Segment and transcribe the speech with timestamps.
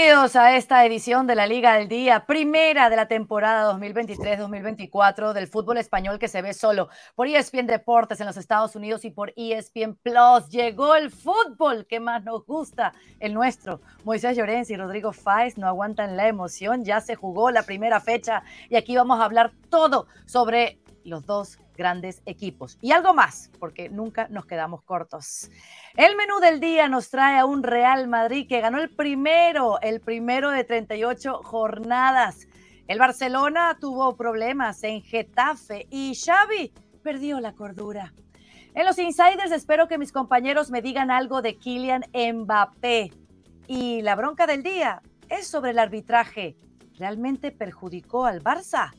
[0.00, 5.46] Bienvenidos a esta edición de la Liga del Día, primera de la temporada 2023-2024 del
[5.46, 9.34] fútbol español que se ve solo por ESPN Deportes en los Estados Unidos y por
[9.36, 10.48] ESPN Plus.
[10.48, 13.82] Llegó el fútbol que más nos gusta, el nuestro.
[14.02, 18.42] Moisés Llorens y Rodrigo Fáez no aguantan la emoción, ya se jugó la primera fecha
[18.70, 22.76] y aquí vamos a hablar todo sobre los dos grandes equipos.
[22.82, 25.50] Y algo más, porque nunca nos quedamos cortos.
[25.96, 30.00] El menú del día nos trae a un Real Madrid que ganó el primero, el
[30.00, 32.46] primero de 38 jornadas.
[32.86, 36.70] El Barcelona tuvo problemas en Getafe y Xavi
[37.02, 38.12] perdió la cordura.
[38.74, 43.10] En los insiders espero que mis compañeros me digan algo de Kylian Mbappé.
[43.66, 45.00] Y la bronca del día
[45.30, 46.56] es sobre el arbitraje.
[46.98, 48.92] ¿Realmente perjudicó al Barça?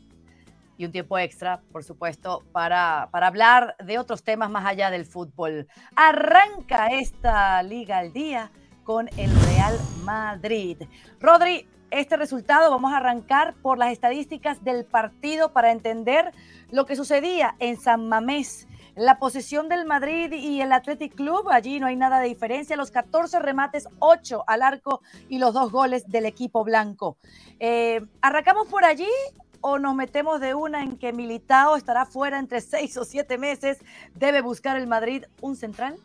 [0.82, 5.06] Y un tiempo extra, por supuesto, para, para hablar de otros temas más allá del
[5.06, 5.68] fútbol.
[5.96, 8.52] Arranca esta liga al día
[8.84, 10.78] con el Real Madrid.
[11.20, 16.32] Rodri, este resultado vamos a arrancar por las estadísticas del partido para entender
[16.72, 18.68] lo que sucedía en San Mamés.
[18.96, 22.76] La posición del Madrid y el Athletic Club, allí no hay nada de diferencia.
[22.76, 27.18] Los 14 remates, 8 al arco y los dos goles del equipo blanco.
[27.60, 29.08] Eh, arrancamos por allí
[29.62, 33.80] o nos metemos de una en que Militao estará fuera entre seis o siete meses?
[34.16, 35.96] ¿Debe buscar el Madrid un central?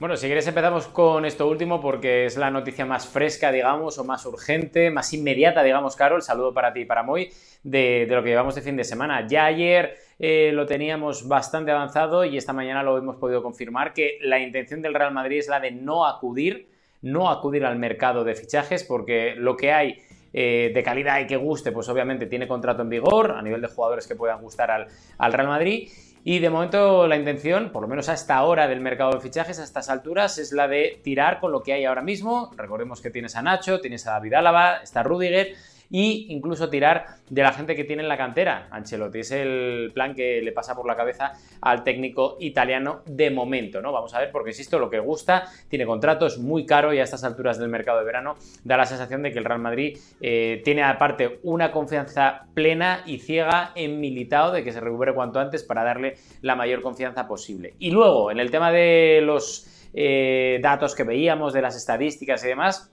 [0.00, 4.04] Bueno, si quieres empezamos con esto último porque es la noticia más fresca, digamos, o
[4.04, 6.22] más urgente, más inmediata, digamos, Carol.
[6.22, 7.30] Saludo para ti y para Moy
[7.62, 9.26] de, lo que llevamos de fin de semana.
[9.26, 14.16] Ya ayer eh, lo teníamos bastante avanzado y esta mañana lo hemos podido confirmar que
[14.22, 16.70] la intención del Real Madrid es la de no acudir,
[17.02, 20.02] no acudir al mercado de fichajes porque lo que hay
[20.32, 23.68] eh, de calidad y que guste, pues obviamente tiene contrato en vigor a nivel de
[23.68, 24.86] jugadores que puedan gustar al,
[25.18, 25.88] al Real Madrid.
[26.22, 29.58] Y de momento la intención, por lo menos a esta hora del mercado de fichajes,
[29.58, 32.50] a estas alturas, es la de tirar con lo que hay ahora mismo.
[32.56, 35.54] Recordemos que tienes a Nacho, tienes a David Álava, está Rudiger
[35.90, 38.68] y incluso tirar de la gente que tiene en la cantera.
[38.70, 43.82] Ancelotti es el plan que le pasa por la cabeza al técnico italiano de momento,
[43.82, 43.92] ¿no?
[43.92, 47.02] Vamos a ver, porque insisto, lo que gusta, tiene contrato, es muy caro y a
[47.02, 50.62] estas alturas del mercado de verano da la sensación de que el Real Madrid eh,
[50.64, 55.64] tiene aparte una confianza plena y ciega en Militao de que se recupere cuanto antes
[55.64, 57.74] para darle la mayor confianza posible.
[57.78, 62.48] Y luego, en el tema de los eh, datos que veíamos, de las estadísticas y
[62.48, 62.92] demás,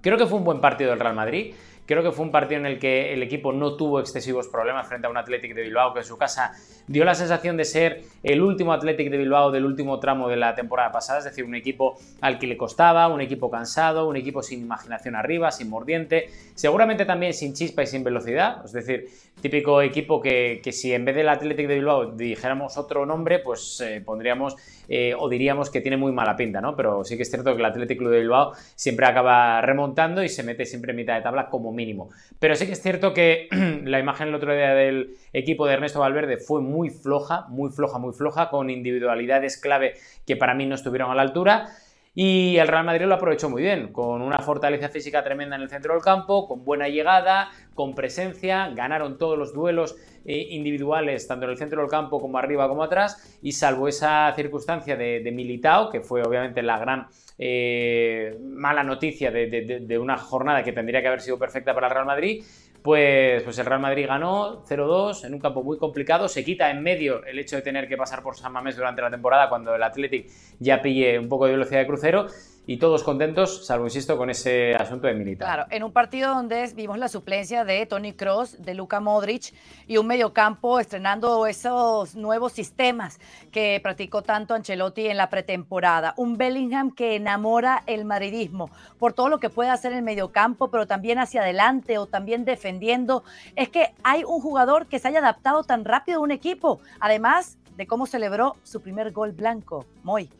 [0.00, 1.54] creo que fue un buen partido del Real Madrid.
[1.86, 5.06] Creo que fue un partido en el que el equipo no tuvo excesivos problemas frente
[5.06, 6.52] a un Athletic de Bilbao que en su casa
[6.86, 10.54] dio la sensación de ser el último Athletic de Bilbao del último tramo de la
[10.54, 14.42] temporada pasada, es decir, un equipo al que le costaba, un equipo cansado, un equipo
[14.42, 19.08] sin imaginación arriba, sin mordiente, seguramente también sin chispa y sin velocidad, es decir,
[19.40, 24.00] típico equipo que, si en vez del Athletic de Bilbao dijéramos otro nombre, pues eh,
[24.04, 24.56] pondríamos
[24.88, 26.76] eh, o diríamos que tiene muy mala pinta, ¿no?
[26.76, 30.42] Pero sí que es cierto que el Athletic de Bilbao siempre acaba remontando y se
[30.42, 32.10] mete siempre en mitad de tabla como mínimo.
[32.38, 33.48] Pero sí que es cierto que
[33.84, 37.98] la imagen el otro día del equipo de Ernesto Valverde fue muy floja, muy floja,
[37.98, 39.94] muy floja, con individualidades clave
[40.26, 41.68] que para mí no estuvieron a la altura.
[42.14, 45.70] Y el Real Madrid lo aprovechó muy bien, con una fortaleza física tremenda en el
[45.70, 49.96] centro del campo, con buena llegada, con presencia, ganaron todos los duelos
[50.26, 54.30] eh, individuales, tanto en el centro del campo como arriba como atrás, y salvo esa
[54.36, 57.06] circunstancia de, de Militao, que fue obviamente la gran
[57.44, 62.06] eh, mala noticia de, una jornada que tendría que haber sido perfecta para el Real
[62.06, 62.44] Madrid,
[62.82, 66.28] pues, pues el Real Madrid ganó 0-2 en un campo muy complicado.
[66.28, 69.10] Se quita en medio el hecho de tener que pasar por San Mamés durante la
[69.10, 70.30] temporada cuando el Athletic
[70.60, 72.28] ya pille un poco de velocidad de crucero
[72.64, 75.46] y todos contentos, salvo, insisto, con ese asunto de militar.
[75.46, 79.52] Claro, en un partido donde vimos la suplencia de Tony Cross, de Luka Modric
[79.88, 83.18] y un mediocampo estrenando esos nuevos sistemas
[83.50, 86.14] que practicó tanto Ancelotti en la pretemporada.
[86.16, 90.70] Un Bellingham que enamora el madridismo por todo lo que puede hacer en el mediocampo,
[90.70, 93.24] pero también hacia adelante o también defendiendo.
[93.56, 97.58] Es que hay un jugador que se haya adaptado tan rápido a un equipo, además
[97.76, 99.86] de cómo celebró su primer gol blanco.
[100.04, 100.30] Muy.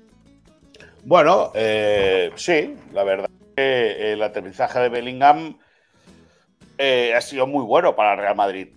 [1.05, 5.59] Bueno, eh, sí, la verdad que el aterrizaje de Bellingham
[6.79, 8.69] eh, ha sido muy bueno para el Real Madrid.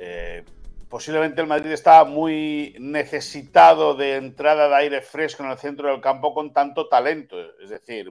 [0.00, 0.44] Eh,
[0.88, 6.00] posiblemente el Madrid estaba muy necesitado de entrada de aire fresco en el centro del
[6.00, 7.36] campo con tanto talento.
[7.60, 8.10] Es decir,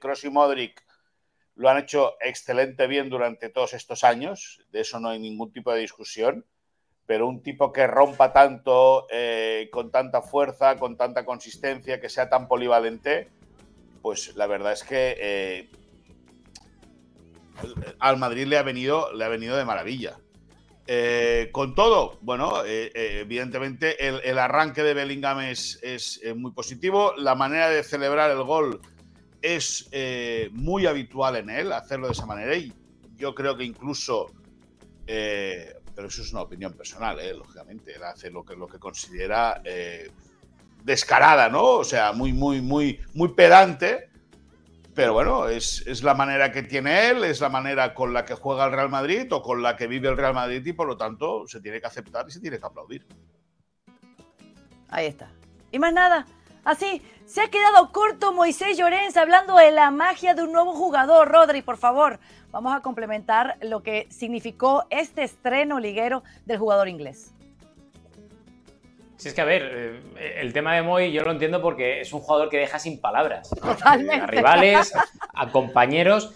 [0.00, 0.84] Kroos y Modric
[1.54, 5.72] lo han hecho excelente bien durante todos estos años, de eso no hay ningún tipo
[5.72, 6.44] de discusión
[7.12, 12.30] pero un tipo que rompa tanto, eh, con tanta fuerza, con tanta consistencia, que sea
[12.30, 13.28] tan polivalente,
[14.00, 15.70] pues la verdad es que eh,
[17.98, 20.16] al Madrid le ha venido, le ha venido de maravilla.
[20.86, 27.12] Eh, con todo, bueno, evidentemente el, arranque de Bellingham es, es muy positivo.
[27.18, 28.80] La manera de celebrar el gol
[29.42, 29.90] es
[30.52, 32.72] muy habitual en él hacerlo de esa manera y
[33.16, 34.30] yo creo que incluso,
[36.02, 39.62] pero eso es una opinión personal, eh, lógicamente, él hace lo que, lo que considera
[40.82, 41.62] descarada, ¿no?
[41.62, 44.10] O sea, muy, muy, muy, muy pedante.
[44.96, 48.34] Pero bueno, es, es, la manera que tiene él, es la manera con la que
[48.34, 50.96] juega el Real Madrid o con la que vive el Real Madrid y por lo
[50.96, 53.06] tanto se tiene que aceptar y se tiene que aplaudir.
[54.88, 55.30] Ahí está.
[55.70, 56.26] Y más nada.
[56.64, 61.28] Así, se ha quedado corto Moisés Llorens hablando de la magia de un nuevo jugador.
[61.28, 62.20] Rodri, por favor,
[62.52, 67.32] vamos a complementar lo que significó este estreno liguero del jugador inglés.
[69.16, 72.12] Si es que, a ver, eh, el tema de Moy yo lo entiendo porque es
[72.12, 73.50] un jugador que deja sin palabras.
[73.50, 74.24] Totalmente.
[74.24, 74.92] A rivales,
[75.34, 76.34] a compañeros.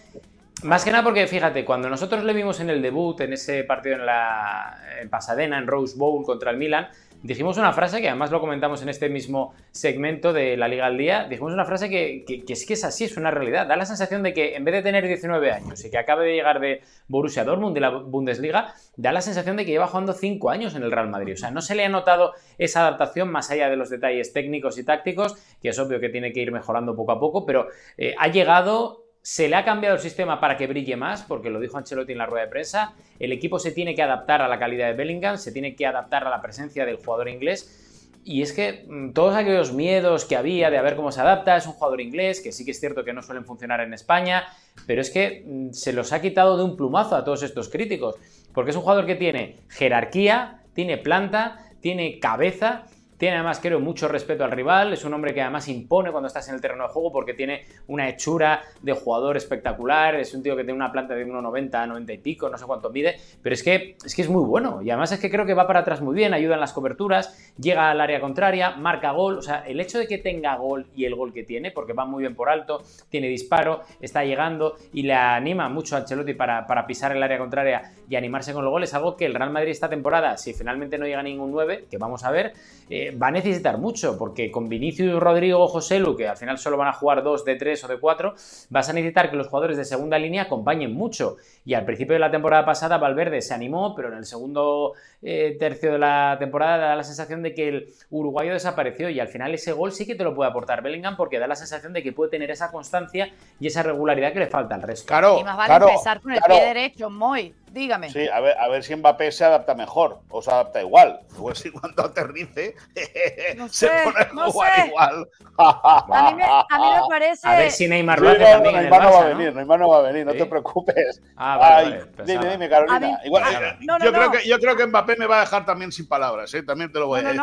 [0.62, 3.96] Más que nada porque, fíjate, cuando nosotros le vimos en el debut, en ese partido
[3.96, 6.88] en, la, en Pasadena, en Rose Bowl contra el Milan,
[7.22, 10.98] dijimos una frase que además lo comentamos en este mismo segmento de la Liga al
[10.98, 12.24] Día, dijimos una frase que,
[12.54, 13.66] sí que es así, es una realidad.
[13.66, 16.34] Da la sensación de que en vez de tener 19 años y que acabe de
[16.34, 20.50] llegar de Borussia Dortmund, de la Bundesliga, da la sensación de que lleva jugando 5
[20.50, 21.34] años en el Real Madrid.
[21.34, 24.78] O sea, no se le ha notado esa adaptación más allá de los detalles técnicos
[24.78, 28.14] y tácticos, que es obvio que tiene que ir mejorando poco a poco, pero eh,
[28.18, 31.76] ha llegado se le ha cambiado el sistema para que brille más, porque lo dijo
[31.76, 32.94] Ancelotti en la rueda de prensa.
[33.18, 36.24] El equipo se tiene que adaptar a la calidad de Bellingham, se tiene que adaptar
[36.24, 38.20] a la presencia del jugador inglés.
[38.22, 41.56] Y es que mm, todos aquellos miedos que había de a ver cómo se adapta,
[41.56, 44.44] es un jugador inglés, que sí que es cierto que no suelen funcionar en España,
[44.86, 48.14] pero es que mm, se los ha quitado de un plumazo a todos estos críticos,
[48.54, 52.84] porque es un jugador que tiene jerarquía, tiene planta, tiene cabeza
[53.18, 54.92] tiene además, creo, mucho respeto al rival.
[54.92, 57.64] Es un hombre que además impone cuando estás en el terreno de juego porque tiene
[57.86, 60.16] una hechura de jugador espectacular.
[60.16, 62.90] Es un tío que tiene una planta de 1,90, 90 y pico, no sé cuánto
[62.90, 63.16] mide.
[63.42, 64.82] Pero es que, es que es muy bueno.
[64.82, 67.54] Y además es que creo que va para atrás muy bien, ayuda en las coberturas,
[67.58, 69.38] llega al área contraria, marca gol.
[69.38, 72.04] O sea, el hecho de que tenga gol y el gol que tiene, porque va
[72.04, 76.66] muy bien por alto, tiene disparo, está llegando y le anima mucho a Ancelotti para,
[76.66, 78.92] para pisar el área contraria y animarse con los goles.
[78.92, 82.24] Algo que el Real Madrid esta temporada, si finalmente no llega ningún 9, que vamos
[82.24, 82.52] a ver.
[82.88, 86.76] Eh, va a necesitar mucho, porque con Vinicius, Rodrigo, José Lu, que al final solo
[86.76, 88.34] van a jugar dos de tres o de cuatro,
[88.70, 91.36] vas a necesitar que los jugadores de segunda línea acompañen mucho.
[91.66, 95.56] Y al principio de la temporada pasada, Valverde se animó, pero en el segundo eh,
[95.58, 99.10] tercio de la temporada da la sensación de que el uruguayo desapareció.
[99.10, 101.56] Y al final ese gol sí que te lo puede aportar Bellingham, porque da la
[101.56, 105.08] sensación de que puede tener esa constancia y esa regularidad que le falta al resto.
[105.08, 107.52] Claro, y más vale empezar con el pie derecho, muy.
[107.76, 108.10] Dígame.
[108.10, 111.20] Sí, a ver, a ver si Mbappé se adapta mejor o se adapta igual.
[111.36, 112.74] Pues si cuando aterrice
[113.70, 115.28] se pone a jugar igual.
[115.58, 117.46] a, mí me, a, mí parece.
[117.46, 118.76] A ver si Neymar lo hace también.
[118.76, 121.20] Neymar no va a venir, Neymar no va a venir, no te preocupes.
[121.36, 123.20] Ah, vale, dime, dime, Carolina.
[123.24, 126.08] igual, eh, yo, creo que, yo creo que Mbappé me va a dejar también sin
[126.08, 126.62] palabras, ¿eh?
[126.62, 127.40] también te lo voy a decir.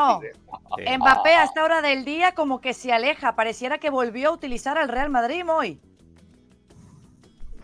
[0.78, 0.98] ¿eh?
[0.98, 4.78] Mbappé a esta hora del día como que se aleja, pareciera que volvió a utilizar
[4.78, 5.80] al Real Madrid hoy.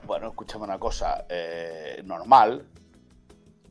[0.10, 2.66] Bueno, escúchame una cosa, eh, normal,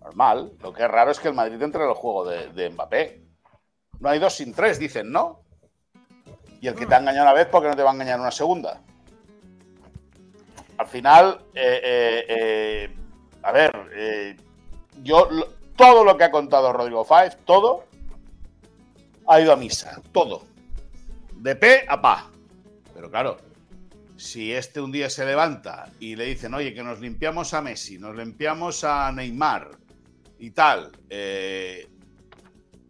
[0.01, 0.53] normal.
[0.63, 3.25] Lo que es raro es que el Madrid entre en el juego de, Mbappé.
[3.99, 5.41] No hay dos sin tres, dicen, ¿no?
[6.61, 8.21] Y el que te ha engañado una vez, ¿por qué no te va a engañar
[8.21, 8.81] una segunda?
[10.79, 12.97] Al final, eh, eh,
[13.43, 14.37] a ver,
[15.03, 15.29] yo
[15.77, 17.85] todo lo que ha contado Rodrigo Fáez, todo,
[19.29, 20.45] ha ido a misa, todo.
[21.35, 22.31] De pe a pa.
[22.95, 23.39] Pero claro,
[24.17, 27.99] si este un día se levanta y le dicen, oye, que nos limpiamos a Messi,
[27.99, 29.71] nos limpiamos a Neymar
[30.41, 31.89] y tal, eh,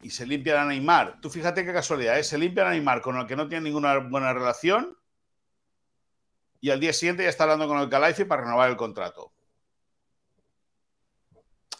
[0.03, 2.25] y se limpia a Neymar, tú fíjate qué casualidad, ¿eh?
[2.25, 4.97] se limpia a Neymar con el que no tiene ninguna buena relación
[6.61, 9.33] y al día siguiente ya está hablando con el Calaifi para renovar el contrato.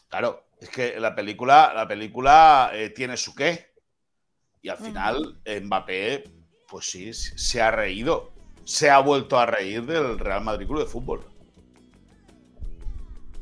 [0.09, 3.75] Claro, es que la película, la película eh, tiene su qué.
[4.63, 6.25] Y al final, Mbappé,
[6.69, 8.33] pues sí, se ha reído
[8.69, 11.25] se ha vuelto a reír del Real Madrid Club de Fútbol.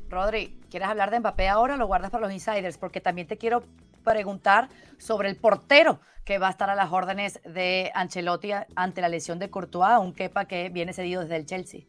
[0.09, 2.78] Rodri, ¿quieres hablar de Mbappé ahora o lo guardas para los insiders?
[2.78, 3.64] Porque también te quiero
[4.06, 9.08] preguntar sobre el portero que va a estar a las órdenes de Ancelotti ante la
[9.08, 11.82] lesión de Courtois, un quepa que viene cedido desde el Chelsea.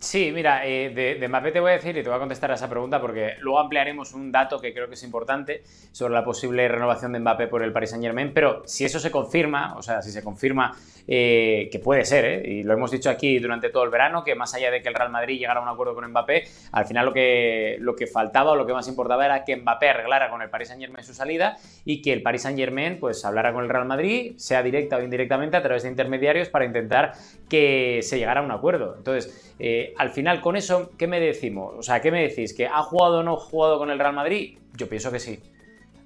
[0.00, 2.54] Sí, mira, eh, de, Mbappé te voy a decir y te voy a contestar a
[2.54, 6.68] esa pregunta porque luego ampliaremos un dato que creo que es importante sobre la posible
[6.68, 10.00] renovación de Mbappé por el Paris Saint Germain, pero si eso se confirma, o sea,
[10.00, 10.76] si se confirma
[11.08, 12.42] eh, que puede ser, ¿eh?
[12.44, 14.94] y lo hemos dicho aquí durante todo el verano, que más allá de que el
[14.94, 18.52] Real Madrid llegara a un acuerdo con Mbappé, al final lo que, lo que faltaba
[18.52, 21.12] o lo que más importaba era que Mbappé arreglara con el Paris Saint Germain su
[21.12, 24.96] salida y que el Paris Saint Germain pues hablara con el Real Madrid, sea directa
[24.96, 27.14] o indirectamente a través de intermediarios para intentar
[27.48, 28.94] que se llegara a un acuerdo.
[28.96, 31.74] Entonces, eh, al final, con eso, ¿qué me decimos?
[31.78, 32.54] O sea, ¿qué me decís?
[32.54, 34.58] ¿Que ha jugado o no jugado con el Real Madrid?
[34.76, 35.40] Yo pienso que sí.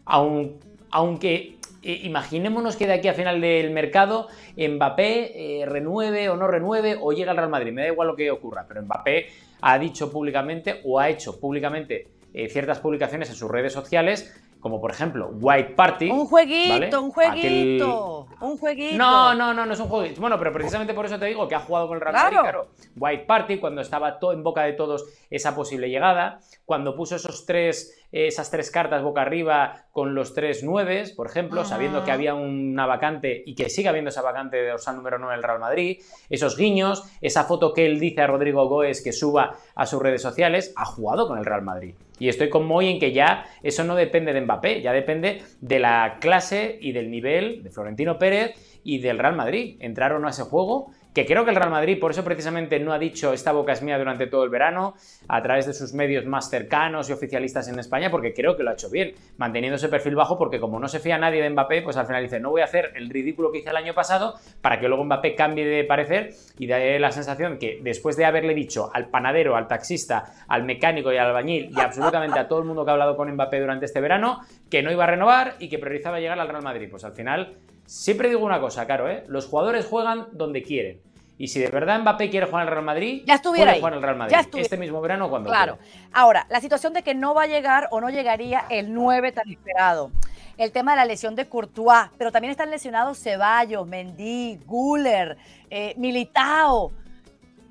[0.04, 6.46] aunque eh, imaginémonos que de aquí a final del mercado Mbappé eh, renueve o no
[6.46, 9.26] renueve o llega al Real Madrid, me da igual lo que ocurra, pero Mbappé
[9.62, 14.80] ha dicho públicamente o ha hecho públicamente eh, ciertas publicaciones en sus redes sociales como
[14.80, 16.08] por ejemplo White Party.
[16.08, 18.96] Un jueguito, un jueguito, un jueguito.
[18.96, 20.20] No, no, no, no es un jueguito.
[20.20, 22.68] Bueno, pero precisamente por eso te digo que ha jugado con el Real Madrid, claro.
[22.96, 27.44] White Party, cuando estaba todo en boca de todos esa posible llegada, cuando puso esos
[27.44, 32.34] tres esas tres cartas boca arriba con los tres nueves, por ejemplo, sabiendo que había
[32.34, 36.00] una vacante y que sigue habiendo esa vacante de dorsal número 9 del Real Madrid,
[36.28, 40.22] esos guiños, esa foto que él dice a Rodrigo Goes que suba a sus redes
[40.22, 41.94] sociales, ha jugado con el Real Madrid.
[42.18, 45.78] Y estoy con Moy en que ya eso no depende de Mbappé, ya depende de
[45.80, 48.54] la clase y del nivel de Florentino Pérez
[48.84, 49.76] y del Real Madrid.
[49.80, 52.78] Entrar o no a ese juego que creo que el Real Madrid por eso precisamente
[52.80, 54.94] no ha dicho esta boca es mía durante todo el verano,
[55.28, 58.70] a través de sus medios más cercanos y oficialistas en España, porque creo que lo
[58.70, 61.82] ha hecho bien, manteniendo ese perfil bajo, porque como no se fía nadie de Mbappé,
[61.82, 64.34] pues al final dice, no voy a hacer el ridículo que hice el año pasado
[64.60, 68.54] para que luego Mbappé cambie de parecer y dé la sensación que después de haberle
[68.54, 72.64] dicho al panadero, al taxista, al mecánico y al albañil y absolutamente a todo el
[72.64, 74.40] mundo que ha hablado con Mbappé durante este verano,
[74.70, 77.56] que no iba a renovar y que priorizaba llegar al Real Madrid, pues al final
[77.92, 79.22] Siempre digo una cosa, Caro, ¿eh?
[79.28, 81.02] los jugadores juegan donde quieren.
[81.36, 84.16] Y si de verdad Mbappé quiere jugar al Real Madrid, ya estuviera jugar al Real
[84.16, 84.34] Madrid.
[84.54, 85.78] este mismo verano cuando Claro.
[86.10, 89.46] Ahora, la situación de que no va a llegar o no llegaría el 9 tan
[89.50, 90.10] esperado.
[90.56, 95.36] El tema de la lesión de Courtois, pero también están lesionados Ceballos, Mendy, Guller,
[95.68, 96.92] eh, Militao.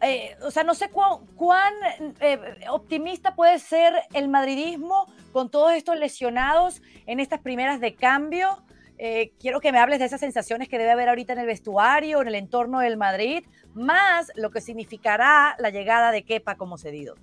[0.01, 1.73] Eh, o sea, no sé cuán,
[2.19, 8.59] eh, optimista puede ser el madridismo con todos estos lesionados en estas primeras de cambio
[9.03, 12.21] eh, quiero que me hables de esas sensaciones que debe haber ahorita en el vestuario,
[12.21, 13.43] en el entorno del Madrid,
[13.73, 17.15] más lo que significará la llegada de Kepa como cedido.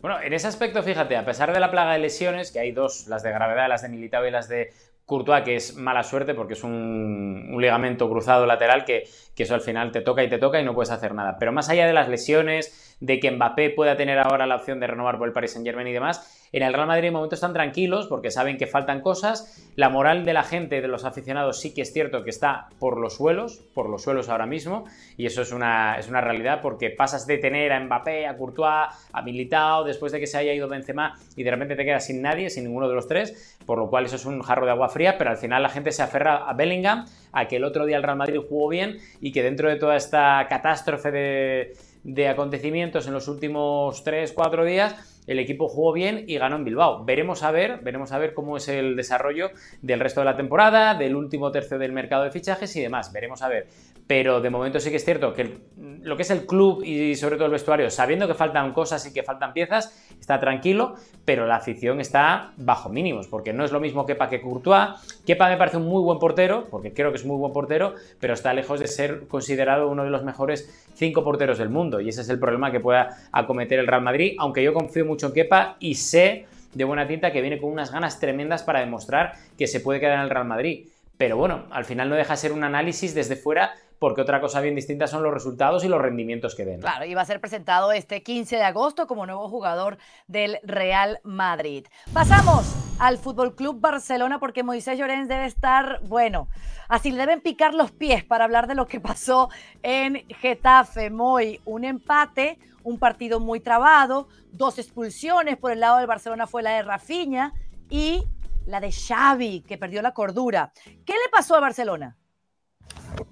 [0.00, 3.06] Bueno, en ese aspecto, fíjate, a pesar de la plaga de lesiones, que hay dos,
[3.06, 4.72] las de gravedad, las de Militao y las de
[5.04, 9.60] Courtois, que es mala suerte porque es un, ligamento cruzado lateral que, que, eso al
[9.60, 11.36] final te toca y te toca y no puedes hacer nada.
[11.38, 14.86] Pero más allá de las lesiones, de que Mbappé pueda tener ahora la opción de
[14.86, 17.52] renovar por el Paris Saint Germain y demás, en el Real Madrid en momentos están
[17.52, 19.70] tranquilos porque saben que faltan cosas.
[19.76, 22.98] La moral de la gente, de los aficionados, sí que es cierto que está por
[22.98, 24.84] los suelos, por los suelos ahora mismo,
[25.16, 28.88] y eso es una, es una realidad porque pasas de tener a Mbappé, a Courtois,
[29.12, 32.22] a Militao, después de que se haya ido Benzema y de repente te quedas sin
[32.22, 34.88] nadie, sin ninguno de los tres, por lo cual eso es un jarro de agua
[34.88, 37.96] fría, pero al final la gente se aferra a Bellingham, a que el otro día
[37.96, 43.06] el Real Madrid jugó bien y que dentro de toda esta catástrofe de, de acontecimientos
[43.06, 47.04] en los últimos 3-4 días, el equipo jugó bien y ganó en Bilbao.
[47.04, 49.50] Veremos a ver, veremos a ver cómo es el desarrollo
[49.82, 53.12] del resto de la temporada, del último tercio del mercado de fichajes y demás.
[53.12, 53.68] Veremos a ver.
[54.08, 57.36] Pero de momento sí que es cierto que lo que es el club y sobre
[57.36, 60.94] todo el vestuario, sabiendo que faltan cosas y que faltan piezas, está tranquilo,
[61.26, 64.92] pero la afición está bajo mínimos, porque no es lo mismo Kepa que Courtois.
[65.26, 68.32] Kepa me parece un muy buen portero, porque creo que es muy buen portero, pero
[68.32, 72.00] está lejos de ser considerado uno de los mejores cinco porteros del mundo.
[72.00, 75.18] Y ese es el problema que pueda acometer el Real Madrid, aunque yo confío mucho
[75.18, 79.32] mucho quepa y sé de buena tinta que viene con unas ganas tremendas para demostrar
[79.58, 80.86] que se puede quedar en el Real Madrid.
[81.16, 84.60] Pero bueno, al final no deja de ser un análisis desde fuera porque otra cosa
[84.60, 86.80] bien distinta son los resultados y los rendimientos que den.
[86.80, 91.20] Claro, y va a ser presentado este 15 de agosto como nuevo jugador del Real
[91.24, 91.86] Madrid.
[92.12, 96.48] Pasamos al Fútbol Club Barcelona porque Moisés Llorens debe estar, bueno,
[96.88, 99.48] así le deben picar los pies para hablar de lo que pasó
[99.82, 101.10] en Getafe.
[101.10, 106.62] Moy, un empate, un partido muy trabado, dos expulsiones, por el lado del Barcelona fue
[106.62, 107.52] la de Rafinha
[107.90, 108.24] y
[108.66, 110.72] la de Xavi, que perdió la cordura.
[110.84, 112.16] ¿Qué le pasó a Barcelona?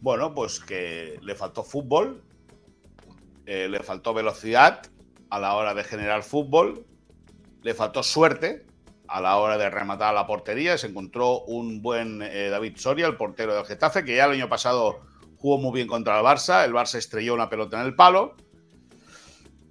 [0.00, 2.22] Bueno, pues que le faltó fútbol,
[3.46, 4.82] eh, le faltó velocidad
[5.30, 6.84] a la hora de generar fútbol,
[7.62, 8.66] le faltó suerte
[9.08, 10.78] a la hora de rematar a la portería.
[10.78, 14.48] Se encontró un buen eh, David Soria, el portero del Getafe, que ya el año
[14.48, 15.00] pasado
[15.36, 16.64] jugó muy bien contra el Barça.
[16.64, 18.36] El Barça estrelló una pelota en el palo.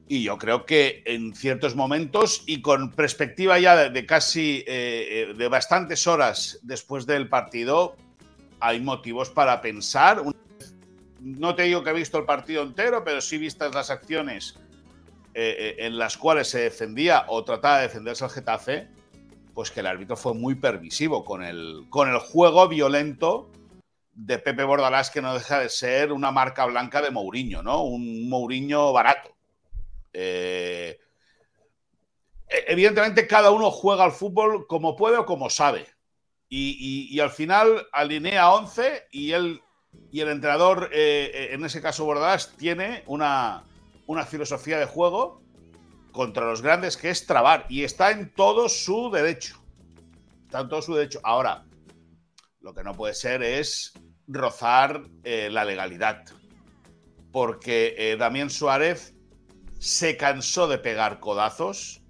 [0.07, 5.47] Y yo creo que en ciertos momentos y con perspectiva ya de, casi eh, de
[5.47, 7.95] bastantes horas después del partido,
[8.59, 10.23] hay motivos para pensar.
[11.19, 14.59] No te digo que he visto el partido entero, pero sí vistas las acciones
[15.33, 18.87] eh, en las cuales se defendía o trataba de defenderse el Getafe,
[19.53, 23.49] pues que el árbitro fue muy permisivo con el, con el juego violento
[24.13, 27.83] de Pepe Bordalás, que no deja de ser una marca blanca de Mourinho, ¿no?
[27.83, 29.35] Un Mourinho barato.
[30.13, 30.97] Eh,
[32.47, 35.87] e-, evidentemente cada uno juega al fútbol como puede o como sabe.
[36.49, 39.61] Y, al final alinea 11 y, él,
[40.11, 43.63] y el entrenador, eh, eh, en ese caso Bordalas, tiene una,
[44.05, 45.41] una filosofía de juego
[46.11, 49.61] contra los grandes que es trabar y está en todo su derecho.
[50.45, 51.19] Está en todo su derecho.
[51.23, 51.65] Ahora,
[52.61, 53.93] Lo que no puede ser es
[54.27, 56.23] rozar eh, la legalidad.
[57.31, 59.13] Porque Damián Suárez
[59.77, 62.01] se cansó de pegar codazos,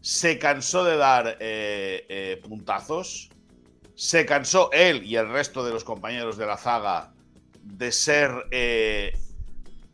[0.00, 1.38] se cansó de dar
[2.42, 3.30] puntazos,
[4.02, 7.12] se cansó él y el resto de los compañeros de la zaga
[7.62, 8.30] de ser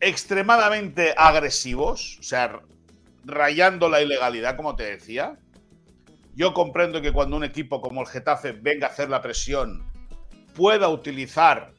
[0.01, 2.61] extremadamente agresivos, o sea,
[3.25, 5.39] rayando la ilegalidad, como te decía.
[6.35, 9.85] Yo comprendo que cuando un equipo como el Getafe venga a hacer la presión,
[10.55, 11.73] pueda utilizar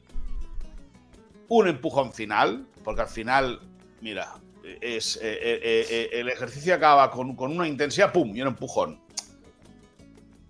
[1.48, 3.60] un empujón final, porque al final,
[4.00, 4.34] mira,
[4.80, 8.34] es, eh, eh, eh, el ejercicio acaba con, una intensidad, ¡pum!
[8.36, 9.00] y un empujón.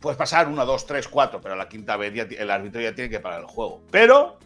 [0.01, 3.11] Puedes pasar una, dos, tres, cuatro, pero a la quinta vez el árbitro ya tiene
[3.11, 3.83] que parar el juego.
[3.91, 4.39] Pero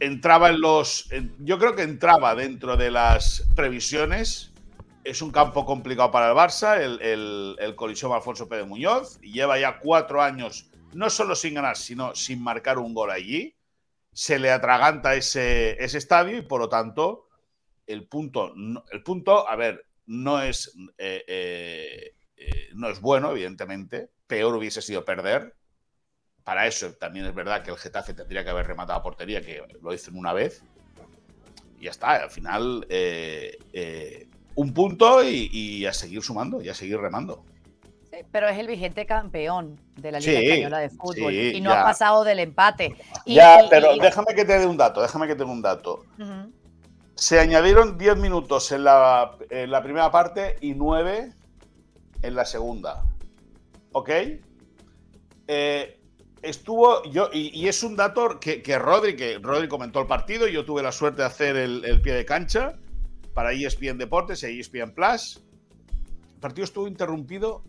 [0.00, 1.08] entraba en los.
[1.38, 4.52] yo creo que entraba dentro de las previsiones.
[5.04, 9.20] Es un campo complicado para el Barça, el, el, el colisión Alfonso Pérez Muñoz.
[9.20, 13.56] Lleva ya cuatro años, no solo sin ganar, sino sin marcar un gol allí.
[14.12, 17.28] Se le atraganta ese, ese estadio y por lo tanto,
[17.86, 18.54] el punto,
[18.90, 24.10] el punto a ver, no es, eh, eh, eh, no es bueno, evidentemente.
[24.32, 25.54] Peor hubiese sido perder,
[26.42, 29.62] para eso también es verdad que el Getafe tendría que haber rematado a portería, que
[29.82, 30.62] lo hizo en una vez.
[31.78, 36.74] Y ya está, al final eh, eh, un punto y, a seguir sumando y a
[36.74, 37.44] seguir remando.
[38.10, 41.82] Sí, pero es el vigente campeón de la Liga Española de Fútbol y no ha
[41.82, 42.96] pasado del empate.
[43.26, 46.06] ya, pero déjame que te dé un dato, déjame que te dé un dato.
[47.16, 51.34] Se añadieron 10 minutos en la, en la primera parte y 9
[52.22, 53.04] en la segunda.
[53.92, 54.10] ¿Ok?
[55.48, 56.00] Eh,
[56.42, 60.64] estuvo yo, y, es un dato que, que, Rodri, que Rodri comentó el partido, yo
[60.64, 62.78] tuve la suerte de hacer el, pie de cancha
[63.34, 65.42] para ESPN Deportes e ESPN Plus.
[66.34, 67.64] El partido estuvo interrumpido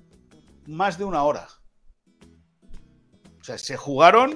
[0.68, 1.48] más de una hora.
[3.39, 4.36] O sea, se jugaron,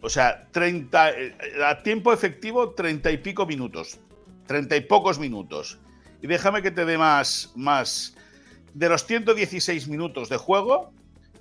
[0.00, 3.98] o sea, 30, eh, a tiempo efectivo, 30 y pico minutos.
[4.46, 5.78] 30 y pocos minutos.
[6.22, 8.16] Y déjame que te dé más, más.
[8.76, 10.92] De los 116 minutos de juego,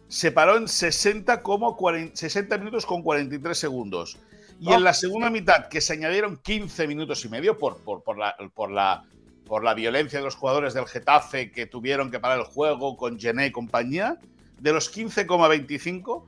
[0.08, 1.78] se paró en 60, como
[2.14, 4.18] 60 minutos con 43 segundos.
[4.62, 4.80] Y en oh.
[4.80, 9.04] la segunda mitad, que se añadieron 15 minutos y medio por, por, la, por, la,
[9.46, 13.20] por la violencia de los jugadores del Getafe que tuvieron que parar el juego con
[13.20, 14.18] Gené y compañía,
[14.62, 16.24] de los 15,25,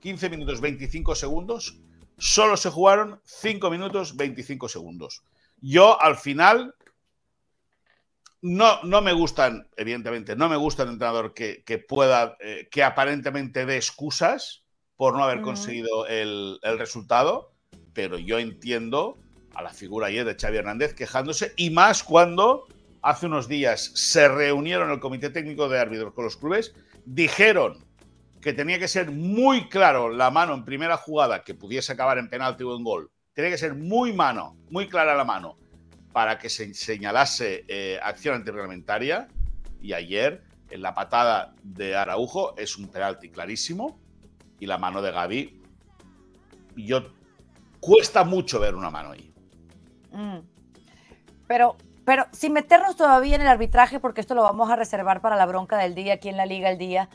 [0.00, 1.78] 15 minutos 25 segundos,
[2.18, 5.22] solo se jugaron 5 minutos 25 segundos.
[5.62, 6.74] Yo al final
[8.44, 13.64] no, no me gustan, evidentemente, no me gusta el entrenador que, pueda, eh, que aparentemente
[13.64, 14.64] dé excusas
[14.96, 17.52] por no haber conseguido el, resultado,
[17.94, 19.16] pero yo entiendo
[19.54, 22.66] a la figura ayer de Xavi Hernández quejándose, y más cuando
[23.00, 26.74] hace unos días se reunieron el Comité Técnico de Árbitros con los clubes,
[27.06, 27.82] dijeron
[28.42, 32.28] que tenía que ser muy claro la mano en primera jugada que pudiese acabar en
[32.28, 33.10] penalti o en gol.
[33.32, 35.56] Tenía que ser muy mano, muy clara la mano
[36.14, 39.26] para que se señalase eh, acción antirreglamentaria
[39.82, 43.98] y ayer en la patada de Araujo es un penalti clarísimo
[44.60, 45.60] y la mano de Gaby
[46.76, 47.12] yo
[47.80, 49.34] cuesta mucho ver una mano ahí.
[50.12, 50.38] Mm.
[51.48, 55.34] Pero pero sin meternos todavía en el arbitraje, porque esto lo vamos a reservar para
[55.34, 57.08] la bronca del día aquí en la Liga el Día,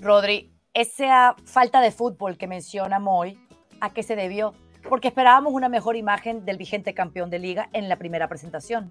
[0.00, 3.38] Rodri, esa falta de fútbol que menciona Moy,
[3.80, 4.54] ¿a qué se debió?
[4.88, 8.90] Porque esperábamos una mejor imagen del vigente campeón de liga en la primera presentación.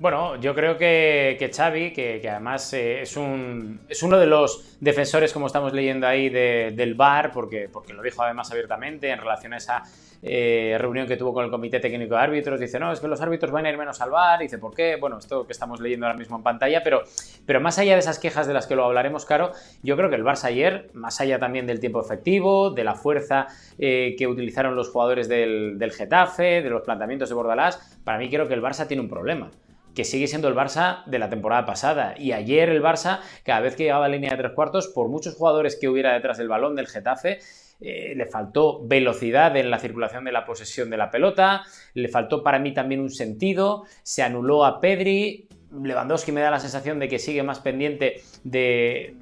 [0.00, 4.76] Bueno, yo creo que, que Xavi, que, además eh, es, un, es uno de los
[4.80, 9.52] defensores, como estamos leyendo ahí, del VAR, porque, porque lo dijo además abiertamente en relación
[9.52, 9.82] a esa
[10.20, 13.20] eh, reunión que tuvo con el Comité Técnico de Árbitros, dice, no, es que los
[13.20, 14.96] árbitros van a ir menos al VAR, dice, ¿por qué?
[14.96, 17.04] Bueno, esto que estamos leyendo ahora mismo en pantalla, pero,
[17.46, 19.52] pero más allá de esas quejas de las que lo hablaremos, Caro,
[19.84, 23.46] yo creo que el Barça ayer, más allá también del tiempo efectivo, de la fuerza
[23.78, 28.28] eh, que utilizaron los jugadores del, del Getafe, de los planteamientos de Bordalás, para mí
[28.28, 29.50] creo que el Barça tiene un problema
[29.94, 32.14] que sigue siendo el Barça de la temporada pasada.
[32.18, 35.34] Y ayer el Barça, cada vez que llegaba a línea de tres cuartos, por muchos
[35.34, 37.38] jugadores que hubiera detrás del balón del Getafe,
[37.80, 42.42] eh, le faltó velocidad en la circulación de la posesión de la pelota, le faltó
[42.42, 45.48] para mí también un sentido, se anuló a Pedri,
[45.82, 49.14] Lewandowski me da la sensación de que sigue más pendiente de,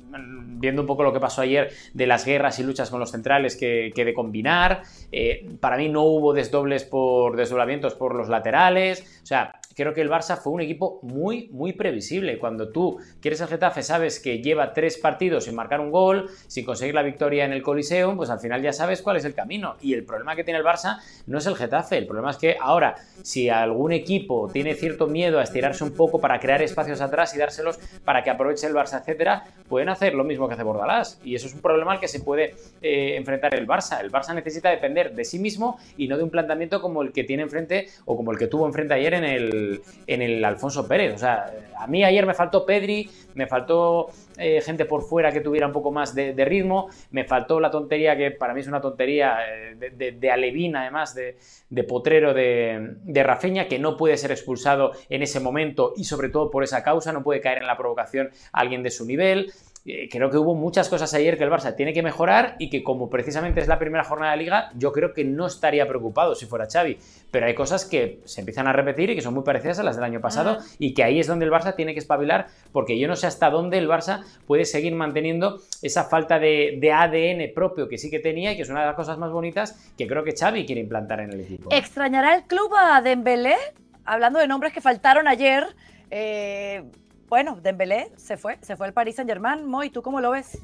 [0.62, 3.56] viendo un poco lo que pasó ayer, de las guerras y luchas con los centrales
[3.56, 4.82] que, de combinar.
[5.10, 9.20] Eh, para mí no hubo desdobles por desdoblamientos por los laterales.
[9.22, 12.38] O sea, creo que el Barça fue un equipo muy, muy previsible.
[12.38, 16.64] Cuando tú quieres el Getafe, sabes que lleva tres partidos sin marcar un gol, sin
[16.64, 19.76] conseguir la victoria en el Coliseum, pues al final ya sabes cuál es el camino.
[19.80, 22.56] Y el problema que tiene el Barça no es el Getafe, el problema es que
[22.60, 27.34] ahora, si algún equipo tiene cierto miedo a estirarse un poco para crear espacios atrás
[27.34, 31.20] y dárselos para que aproveche el Barça, etcétera, pueden hacer lo mismo que hace Bordalás.
[31.24, 34.00] Y eso es un problema al que se puede eh, enfrentar el Barça.
[34.00, 37.24] El Barça necesita depender de sí mismo y no de un planteamiento como el que
[37.24, 39.61] tiene enfrente o como el que tuvo enfrente ayer en el,
[40.06, 41.14] en el Alfonso Pérez.
[41.14, 41.46] O sea,
[41.78, 45.72] a mí ayer me faltó Pedri, me faltó eh, gente por fuera que tuviera un
[45.72, 50.14] poco más de, ritmo, me faltó la tontería que para mí es una tontería eh,
[50.18, 55.40] de, alevín, además, de, potrero de, de Rafeña, que no puede ser expulsado en ese
[55.40, 58.90] momento y sobre todo por esa causa, no puede caer en la provocación alguien de
[58.90, 59.52] su nivel.
[59.84, 62.84] Eh, creo que hubo muchas cosas ayer que el Barça tiene que mejorar y que
[62.84, 66.46] como precisamente es la primera jornada de liga, yo creo que no estaría preocupado si
[66.46, 66.98] fuera Xavi.
[67.32, 69.96] Pero hay cosas que se empiezan a repetir y que son muy parecidas a las
[69.96, 73.08] del año pasado y que ahí es donde el Barça tiene que espabilar porque yo
[73.08, 77.98] no sé hasta dónde el Barça puede seguir manteniendo esa falta de, ADN propio que
[77.98, 80.32] sí que tenía y que es una de las cosas más bonitas que creo que
[80.36, 81.70] Xavi quiere implantar en el equipo.
[81.72, 83.56] ¿Extrañará el club a Dembélé?
[84.04, 85.64] Hablando de nombres que faltaron ayer,
[86.10, 86.84] eh,
[87.32, 89.64] bueno, Dembélé se fue, se fue al Paris Saint Germain.
[89.64, 90.58] Moy, ¿tú cómo lo ves?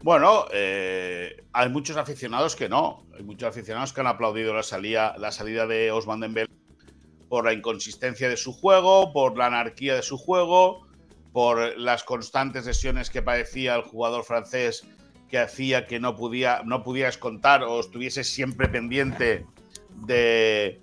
[0.00, 3.04] Bueno, eh, hay muchos aficionados que no.
[3.14, 6.48] Hay muchos aficionados que han aplaudido la salida, la salida de Osman Dembélé
[7.28, 10.86] por la inconsistencia de su juego, por la anarquía de su juego,
[11.34, 14.86] por las constantes lesiones que padecía el jugador francés
[15.28, 19.44] que hacía que no podía no pudieras contar o estuviese siempre pendiente
[20.06, 20.80] de,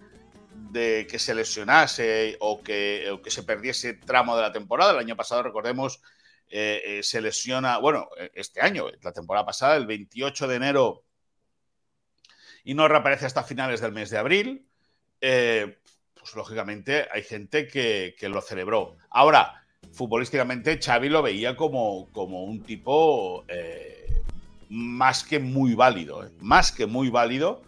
[0.73, 4.91] de que se lesionase o que, que, se perdiese tramo de la temporada.
[4.91, 6.01] El año pasado, recordemos,
[6.49, 11.03] eh, eh, se lesiona, bueno, este año, la temporada pasada, el 28 de enero,
[12.63, 14.67] y no reaparece hasta finales del mes de abril.
[15.21, 15.77] Eh,
[16.15, 18.97] pues lógicamente hay gente que, lo celebró.
[19.11, 23.45] Ahora, futbolísticamente, Xavi lo veía como, como un tipo
[24.69, 27.61] más que muy válido, más que muy válido,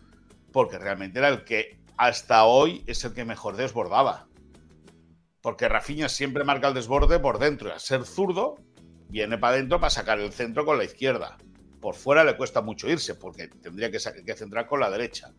[0.52, 4.28] porque realmente era el que hasta hoy es el que mejor desbordaba.
[5.42, 7.70] Porque Rafinha siempre marca el desborde por dentro.
[7.70, 8.58] Y al ser zurdo,
[9.10, 11.38] viene para adentro para sacar el centro con la izquierda.
[11.80, 15.32] Por fuera le cuesta mucho irse, porque tendría que, centrar con la derecha.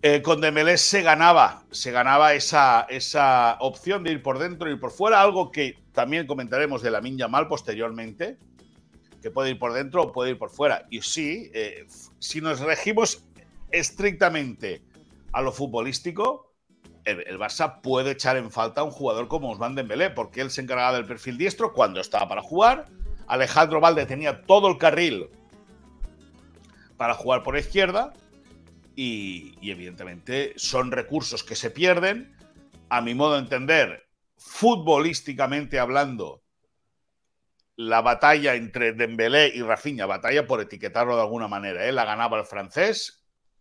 [0.00, 4.76] Eh, con Dembélé se ganaba, se ganaba esa, esa opción de ir por dentro y
[4.76, 8.38] por fuera, algo que también comentaremos de la Minya Mal posteriormente,
[9.20, 10.86] que puede ir por dentro o puede ir por fuera.
[10.88, 11.86] Y sí, eh,
[12.20, 13.24] si nos regimos
[13.70, 14.82] estrictamente
[15.32, 16.54] a lo futbolístico,
[17.04, 20.60] el, Barça puede echar en falta a un jugador como Osman Dembélé, porque él se
[20.60, 22.86] encargaba del perfil diestro cuando estaba para jugar.
[23.26, 25.28] Alejandro Valde tenía todo el carril
[26.96, 28.12] para jugar por izquierda
[28.96, 32.34] y, y evidentemente son recursos que se pierden.
[32.90, 36.42] A mi modo de entender, futbolísticamente hablando,
[37.76, 41.92] la batalla entre Dembélé y Rafinha, batalla por etiquetarlo de alguna manera, ¿eh?
[41.92, 43.17] la ganaba el francés,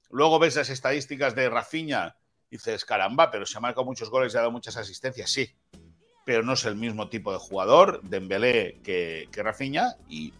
[0.10, 2.16] Luego ves las estadísticas de Rafinha
[2.50, 5.50] y dices, caramba, pero se ha marcado muchos goles y ha dado muchas asistencias, sí.
[6.26, 10.34] Pero no es el mismo tipo de jugador, Dembélé, que, que Rafinha, y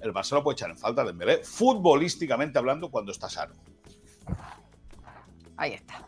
[0.00, 3.54] el Barça lo puede echar en falta Dembélé, futbolísticamente hablando, cuando está sano.
[5.56, 6.06] Ahí está.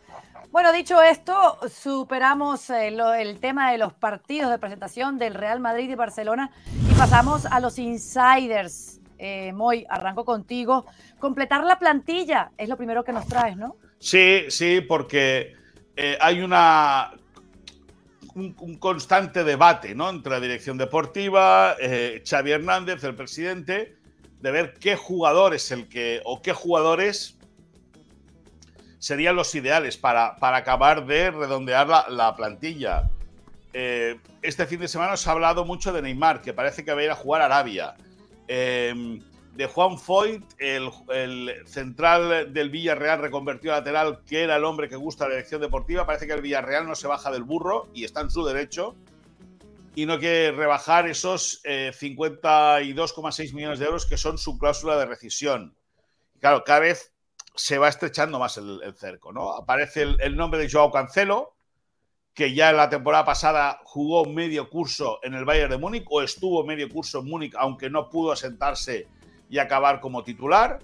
[0.53, 5.89] Bueno, dicho esto, superamos eh, el tema de los partidos de presentación del Real Madrid
[5.91, 6.51] y Barcelona
[6.91, 10.87] y pasamos a los insiders eh, Moy, arranco contigo.
[11.19, 13.77] Completar la plantilla es lo primero que nos traes, ¿no?
[13.99, 15.55] Sí, sí, porque
[15.97, 17.13] eh, hay una
[18.35, 20.11] un, constante debate ¿no?
[20.11, 23.97] entre la dirección deportiva, eh, Xavi Hernández, el presidente,
[24.41, 27.37] de ver qué jugador es el que, o qué jugadores
[28.99, 33.11] serían los ideales para, para acabar de redondear la, plantilla.
[33.73, 37.01] Eh, este fin de semana se ha hablado mucho de Neymar, que parece que va
[37.01, 37.95] a ir a jugar a Arabia.
[38.53, 39.23] Em,
[39.55, 40.91] de Juan Foyt, el,
[41.67, 46.05] central del Villarreal reconvertido a lateral, que era el hombre que gusta la dirección deportiva.
[46.05, 48.97] Parece que el Villarreal no se baja del burro y está en su derecho
[49.95, 55.07] y no quiere rebajar esos 52,6 eh, millones de euros que son su cláusula de
[55.07, 55.77] rescisión.
[56.41, 57.13] Claro, cada vez
[57.55, 59.53] se va estrechando más el, cerco, ¿no?
[59.53, 61.55] Aparece el, nombre de Joao Cancelo,
[62.35, 66.65] que ya la temporada pasada jugó medio curso en el Bayern de Múnich o estuvo
[66.65, 69.09] medio curso en Múnich, aunque no pudo asentarse
[69.49, 70.79] y acabar como titular.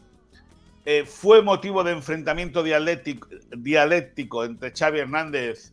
[0.85, 5.72] Eh, fue motivo de enfrentamiento dialéctico, entre Xavi Hernández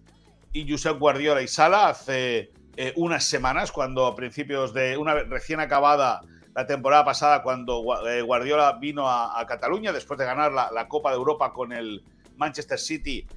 [0.53, 5.59] y Josep Guardiola y Sala hace eh, unas semanas, cuando a principios de una recién
[5.59, 6.21] acabada
[6.55, 11.17] la temporada pasada, cuando eh, Guardiola vino a, Cataluña después de ganar la Copa de
[11.17, 12.03] Europa con el
[12.38, 13.27] Manchester City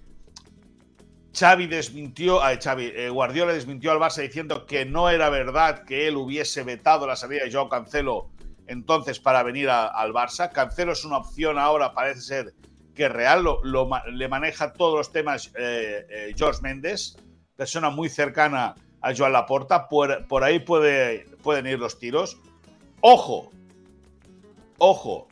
[1.39, 6.17] Xavi desmintió, Xavi, eh, Guardiola desmintió al Barça diciendo que no era verdad que él
[6.17, 8.31] hubiese vetado la salida de Joao Cancelo
[8.67, 10.51] entonces para venir al Barça.
[10.51, 12.55] Cancelo es una opción ahora, parece ser
[12.95, 17.17] que real, lo, le maneja todos los temas eh, eh, George Méndez,
[17.55, 22.39] persona muy cercana a Joan Laporta, por, por ahí puede, pueden ir los tiros.
[23.03, 23.51] Ojo,
[24.79, 25.29] ojo,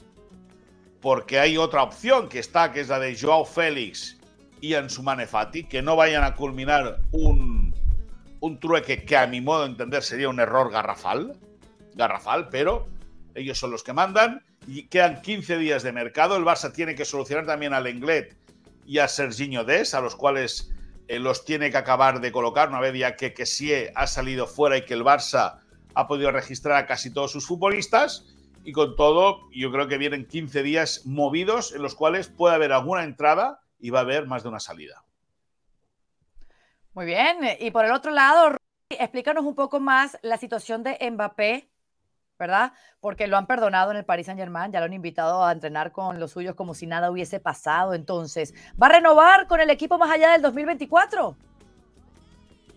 [1.01, 4.19] porque hay otra opción que está, que es la de Joao Félix
[4.65, 7.75] y Ansumane Fati, que no vayan a culminar un,
[8.41, 11.39] un trueque que a mi modo de entender sería un error garrafal,
[11.95, 12.89] garrafal, pero
[13.35, 16.39] ellos son los que mandan y quedan 15 días de mercado.
[16.39, 18.39] El Barça tiene que solucionar también al Lenglet
[18.87, 20.73] y a Serginho Des, a los cuales
[21.09, 24.79] eh, los tiene que acabar de colocar una vez ya que Kessie ha salido fuera
[24.79, 25.59] y que el Barça
[25.95, 28.35] ha podido registrar a casi todos sus futbolistas.
[28.65, 32.73] Y con todo, yo creo que vienen 15 días movidos en los cuales puede haber
[32.73, 35.05] alguna entrada y va a haber más de una salida.
[36.95, 37.37] Muy bien.
[37.61, 38.57] Y por el otro lado,
[38.89, 41.69] explícanos un poco más la situación de Mbappé
[42.39, 42.73] ¿verdad?
[42.99, 45.93] Porque lo han perdonado en el Paris Saint Germain, ya lo han invitado a entrenar
[45.93, 47.95] con los suyos como si nada hubiese pasado.
[47.95, 51.37] Entonces, ¿va a renovar con el equipo más allá del 2024?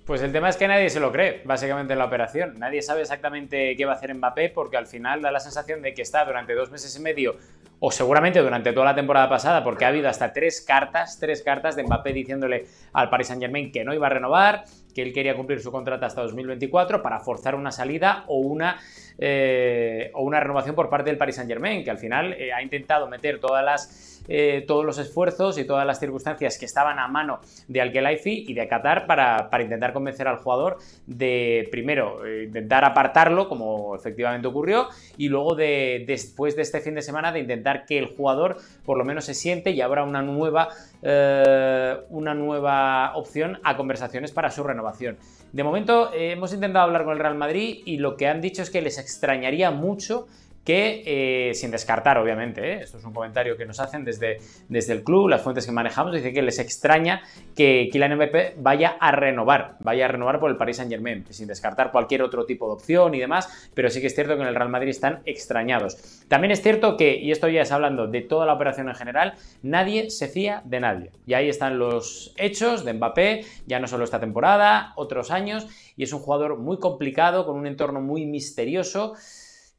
[0.07, 2.57] Pues el tema es que nadie se lo cree, básicamente, en la operación.
[2.57, 5.93] Nadie sabe exactamente qué va a hacer Mbappé porque al final da la sensación de
[5.93, 7.35] que está durante dos meses y medio
[7.79, 11.75] o seguramente durante toda la temporada pasada, porque ha habido hasta tres cartas, tres cartas
[11.75, 14.63] de Mbappé diciéndole al Paris Saint Germain que no iba a renovar,
[14.95, 18.79] que él quería cumplir su contrato hasta 2024 para forzar una salida o una,
[19.17, 22.63] eh, o una renovación por parte del Paris Saint Germain, que al final eh, ha
[22.63, 27.07] intentado meter todas las eh, todos los esfuerzos y todas las circunstancias que estaban a
[27.07, 32.83] mano de Alkelaifi y de Qatar para, intentar convencer al jugador de, primero, eh, intentar
[32.85, 34.87] apartarlo, como efectivamente ocurrió,
[35.17, 38.97] y luego de, después de este fin de semana de intentar que el jugador por
[38.97, 40.69] lo menos se siente y habrá una nueva,
[41.01, 45.17] eh, una nueva opción a conversaciones para su renovación.
[45.53, 48.69] De momento hemos intentado hablar con el Real Madrid y lo que han dicho es
[48.69, 50.27] que les extrañaría mucho
[50.67, 52.79] que, eh, sin descartar, obviamente, ¿eh?
[52.81, 56.13] esto es un comentario que nos hacen desde, desde el club, las fuentes que manejamos,
[56.13, 57.21] dice que les extraña
[57.55, 61.47] que Kylian Mbappé vaya a renovar, vaya a renovar por el Paris Saint Germain, sin
[61.47, 64.49] descartar cualquier otro tipo de opción y demás, pero sí que es cierto que en
[64.49, 66.25] el Real Madrid están extrañados.
[66.27, 69.35] También es cierto que, y esto ya es hablando de toda la operación en general,
[69.63, 71.11] nadie se fía de nadie.
[71.25, 76.03] Y ahí están los hechos de Mbappé, ya no solo esta temporada, otros años, y
[76.03, 79.13] es un jugador muy complicado, con un entorno muy misterioso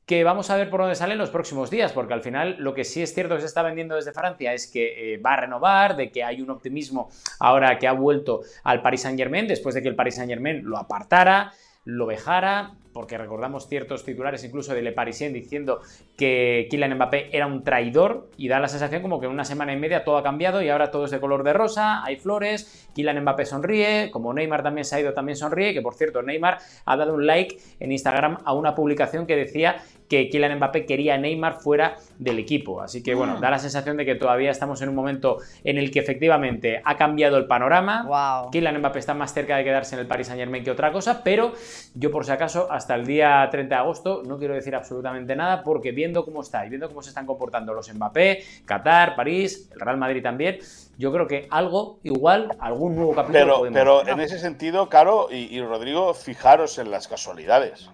[0.08, 2.72] que vamos a ver por dónde sale en los próximos días, porque al final lo
[2.72, 5.40] que sí es cierto que se está vendiendo desde Francia es que eh, va a
[5.42, 9.74] renovar, de que hay un optimismo ahora que ha vuelto al Paris Saint Germain, después
[9.74, 11.52] de que el Paris Saint Germain lo apartara,
[11.84, 15.82] lo dejara, porque recordamos ciertos titulares incluso de Le Parisien diciendo
[16.16, 19.72] que Kylian Mbappé era un traidor y da la sensación como que en una semana
[19.72, 22.88] y media todo ha cambiado y ahora todo es de color de rosa, hay flores,
[22.96, 26.58] Kylian Mbappé sonríe, como Neymar también se ha ido, también sonríe, que por cierto Neymar
[26.86, 29.76] ha dado un like en Instagram a una publicación que decía
[30.08, 32.80] que Kylian Mbappé quería a Neymar fuera del equipo.
[32.80, 33.40] Así que bueno, mm.
[33.40, 36.96] da la sensación de que todavía estamos en un momento en el que efectivamente ha
[36.96, 38.04] cambiado el panorama.
[38.04, 38.50] Wow.
[38.50, 41.22] Kylian Mbappé está más cerca de quedarse en el Paris Saint Germain que otra cosa,
[41.22, 41.52] pero
[41.94, 45.62] yo por si acaso hasta el día 30 de agosto no quiero decir absolutamente nada
[45.62, 49.80] porque viendo cómo está y viendo cómo se están comportando los Mbappé, Qatar, París, el
[49.80, 50.58] Real Madrid también,
[50.96, 53.62] yo creo que algo igual, algún nuevo capítulo.
[53.62, 57.90] Pero, pero en ese sentido, Caro y Rodrigo, fijaros en las casualidades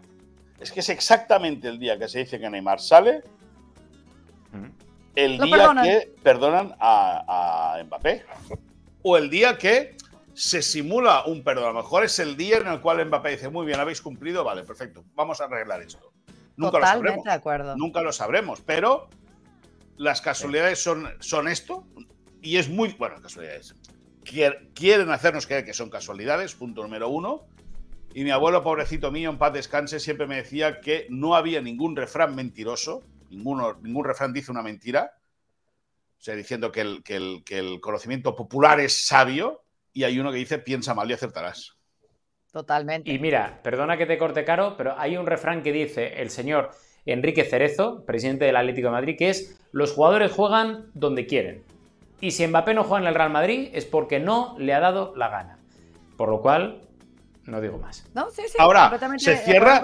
[0.65, 3.23] es que es exactamente el día que se dice que Neymar sale,
[5.15, 8.25] el día que perdonan a, Mbappé.
[9.03, 9.97] O el día que
[10.35, 11.65] se simula un perdón.
[11.65, 14.45] A lo mejor es el día en el cual Mbappé dice, muy bien, habéis cumplido,
[14.45, 16.13] vale, perfecto, vamos a arreglar esto.
[16.57, 17.25] Nunca lo sabremos.
[17.25, 17.77] De acuerdo.
[17.77, 19.09] Nunca lo sabremos, pero
[19.97, 21.87] las casualidades son, son esto
[22.43, 23.75] y es muy, bueno, casualidades.
[24.75, 27.47] Quieren hacernos creer que son casualidades, punto número uno.
[28.15, 31.97] Y mi abuelo, pobrecito mío, en paz descanse, siempre me decía que no había ningún
[31.97, 35.13] refrán mentiroso, ninguno, ningún refrán dice una mentira,
[36.19, 39.64] o sea, diciendo que el, que, el, que el conocimiento popular es sabio,
[39.95, 41.79] y hay uno que dice piensa mal y acertarás.
[42.53, 43.11] Totalmente.
[43.11, 46.71] Y mira, perdona que te corte caro, pero hay un refrán que dice el señor
[47.07, 51.65] Enrique Cerezo, presidente del Atlético de Madrid, que es los jugadores juegan donde quieren.
[52.21, 55.15] Y si Mbappé no juega en el Real Madrid es porque no le ha dado
[55.17, 55.59] la gana.
[56.17, 56.81] Por lo cual,
[57.45, 58.09] no digo más.
[58.15, 59.83] No, sí, sí, Ahora, se cierra.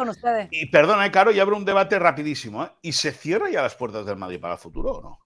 [0.50, 2.64] Y perdona, eh, Caro, y abre un debate rapidísimo.
[2.64, 2.70] ¿eh?
[2.82, 5.18] ¿Y se cierra ya las puertas del Madrid para el futuro o no?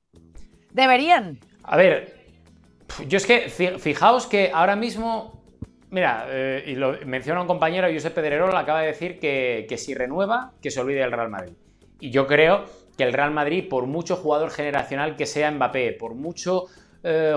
[0.70, 1.38] Deberían.
[1.62, 2.23] A ver,
[3.08, 5.42] yo es que fijaos que ahora mismo.
[5.90, 9.94] Mira, eh, y lo menciona un compañero, Josep Pedrerol, acaba de decir que, que si
[9.94, 11.52] renueva, que se olvide del Real Madrid.
[12.00, 12.64] Y yo creo
[12.96, 16.66] que el Real Madrid, por mucho jugador generacional que sea Mbappé, por mucho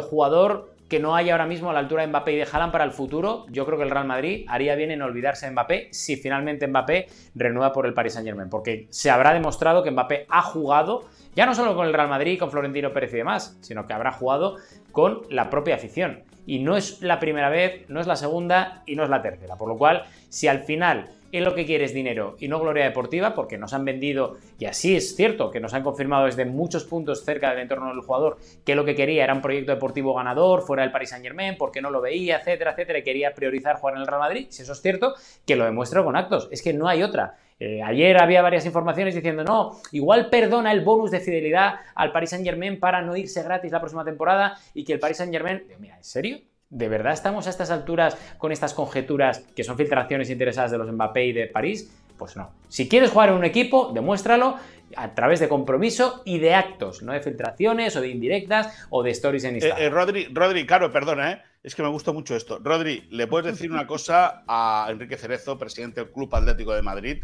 [0.10, 2.84] jugador que no hay ahora mismo a la altura de Mbappé y de Haaland para
[2.84, 6.16] el futuro, yo creo que el Real Madrid haría bien en olvidarse de Mbappé si
[6.16, 10.42] finalmente Mbappé renueva por el Paris Saint Germain, porque se habrá demostrado que Mbappé ha
[10.42, 11.04] jugado
[11.38, 14.12] ya no solo con el Real Madrid, con Florentino Pérez y demás, sino que habrá
[14.12, 14.58] jugado
[14.92, 16.24] con la propia afición.
[16.48, 19.56] Y no es la primera vez, no es la segunda y no es la tercera.
[19.56, 22.86] Por lo cual, si al final él lo que quiere es dinero y no gloria
[22.86, 26.86] deportiva, porque nos han vendido, y así es cierto, que nos han confirmado desde muchos
[26.86, 30.64] puntos cerca del entorno del jugador que lo que quería era un proyecto deportivo ganador
[30.64, 33.94] fuera del Paris Saint Germain, porque no lo veía, etcétera, etcétera, y quería priorizar jugar
[33.94, 35.14] en el Real Madrid, si eso es cierto,
[35.46, 37.36] que lo demuestre con actos, es que no hay otra.
[37.60, 42.30] Eh, ayer había varias informaciones diciendo, no, igual perdona el bonus de fidelidad al Paris
[42.30, 45.64] Saint Germain para no irse gratis la próxima temporada y que el Paris Saint Germain,
[45.80, 46.40] mira, ¿en serio?
[46.70, 50.92] ¿De verdad estamos a estas alturas con estas conjeturas que son filtraciones interesadas de los
[50.92, 51.90] Mbappé y de París?
[52.18, 52.52] Pues no.
[52.68, 54.58] Si quieres jugar en un equipo, demuéstralo
[54.96, 59.12] a través de compromiso y de actos, no de filtraciones o de indirectas o de
[59.12, 59.82] stories en eh, Instagram.
[59.82, 61.42] Eh, Rodri, Rodri, claro, perdona, ¿eh?
[61.64, 62.60] es que me gusta mucho esto.
[62.60, 67.24] Rodri, ¿le puedes decir una cosa a Enrique Cerezo, presidente del Club Atlético de Madrid,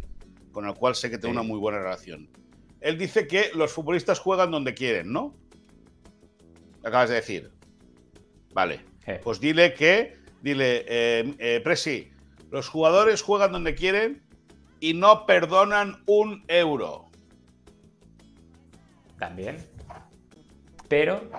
[0.53, 2.29] con el cual sé que tengo una muy buena relación?
[2.79, 5.35] Él dice que los futbolistas juegan donde quieren, ¿no?
[6.83, 7.51] Acabas de decir.
[8.53, 8.81] Vale.
[9.23, 12.11] Pues dile que, dile, eh, eh, Presi,
[12.51, 14.23] los jugadores juegan donde quieren
[14.79, 17.09] y no perdonan un euro.
[19.17, 19.57] También.
[20.87, 21.29] Pero.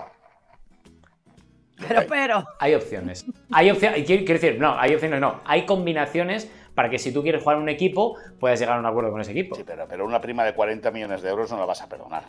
[1.87, 2.45] Pero, pero.
[2.59, 3.25] Hay opciones.
[3.51, 4.05] Hay opciones.
[4.05, 5.41] Quiero decir, no, hay opciones, no.
[5.45, 8.85] Hay combinaciones para que si tú quieres jugar en un equipo, puedas llegar a un
[8.85, 9.55] acuerdo con ese equipo.
[9.55, 12.23] Sí, pero, pero una prima de 40 millones de euros no la vas a perdonar.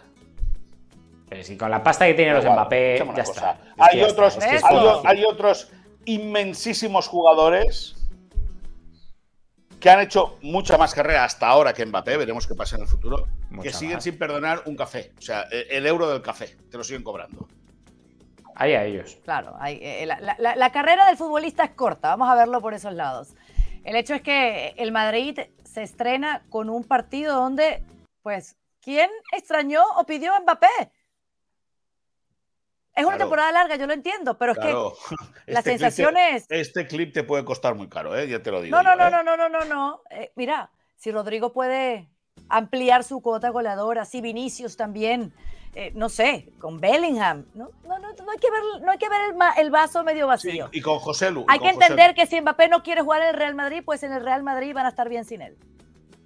[1.29, 3.59] Pero si con la pasta que tienen los Mbappé, ya está.
[3.77, 4.39] Hay, otros,
[5.05, 5.73] hay, otros
[6.05, 7.97] inmensísimos jugadores
[9.81, 12.89] que han hecho mucha más carrera hasta ahora que Mbappé, veremos qué pasa en el
[12.89, 13.27] futuro,
[13.61, 15.13] que siguen sin perdonar un café.
[15.19, 17.49] O sea, e, el euro del café, te lo siguen cobrando.
[18.55, 19.19] Ahí a ellos.
[19.23, 23.35] Claro, eh, la, carrera del futbolista es corta, vamos a verlo por esos lados.
[23.87, 27.85] El hecho es que el Madrid se estrena con un partido donde,
[28.21, 30.91] pues, ¿quién extrañó o pidió a Mbappé?
[32.97, 34.75] Es una temporada larga, yo lo entiendo, pero es que
[35.47, 36.47] este sensaciones.
[36.49, 38.27] este clip te puede costar muy caro, ¿eh?
[38.27, 38.77] ya te lo digo.
[38.77, 39.11] No, no, no, ¿eh?
[39.13, 40.03] no, no, no, no, no.
[40.11, 42.09] Eh, mira, si Rodrigo puede
[42.49, 45.33] ampliar su cuota goleadora, si Vinicius también,
[45.75, 49.09] eh, no sé, con Bellingham, no, no, no, no hay que ver, no hay que
[49.09, 49.21] ver
[49.59, 50.69] el, vaso medio vacío.
[50.73, 51.45] y con José Lu.
[51.49, 54.13] Hay que entender que si Mbappé no quiere jugar en el Real Madrid, pues en
[54.13, 55.57] el Real Madrid van a estar bien sin él.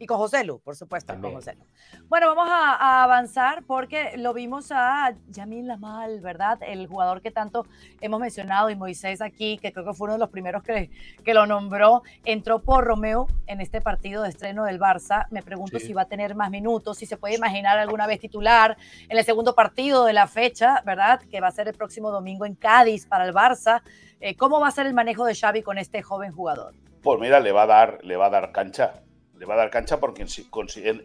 [0.01, 1.67] Y con José Lu, por supuesto, con José Lu.
[2.09, 6.59] Bueno, vamos a, avanzar porque lo vimos a Yamil Lamal, ¿verdad?
[6.63, 7.67] El jugador que tanto
[8.01, 10.89] hemos mencionado y Moisés aquí, que creo que fue uno de los primeros que,
[11.23, 15.27] que lo nombró, entró por Romeo en este partido de estreno del Barça.
[15.31, 18.79] Me pregunto si va a tener más minutos, si se puede imaginar alguna vez titular
[19.07, 21.21] en el segundo partido de la fecha, ¿verdad?
[21.31, 23.83] Que va a ser el próximo domingo en Cádiz para el Barça.
[24.19, 26.73] Eh, ¿Cómo va a ser el manejo de Xavi con este joven jugador?
[27.03, 29.03] Pues mira, le va a dar, le va a dar cancha
[29.41, 30.27] le va a dar cancha porque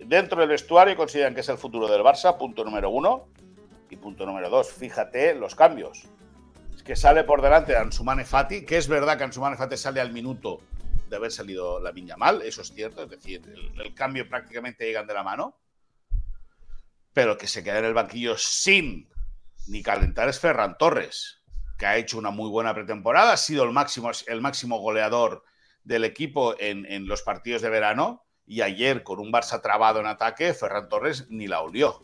[0.05, 3.29] dentro del vestuario consideran que es el futuro del Barça, punto número uno.
[3.89, 6.03] Y punto número dos, fíjate los cambios.
[6.75, 10.01] Es que sale por delante de Ansumane Fati, que es verdad que Ansumane Fati sale
[10.01, 10.59] al minuto
[11.07, 13.41] de haber salido la Viña mal, eso es cierto, es decir,
[13.77, 15.57] el, cambio prácticamente llegan de la mano.
[17.13, 19.07] Pero que se queda en el banquillo sin
[19.67, 21.41] ni calentar es Ferran Torres,
[21.77, 25.45] que ha hecho una muy buena pretemporada, ha sido el máximo, el máximo goleador
[25.85, 30.05] del equipo en, en los partidos de verano y ayer, con un Barça trabado en
[30.05, 32.01] ataque, Ferran Torres ni la olió.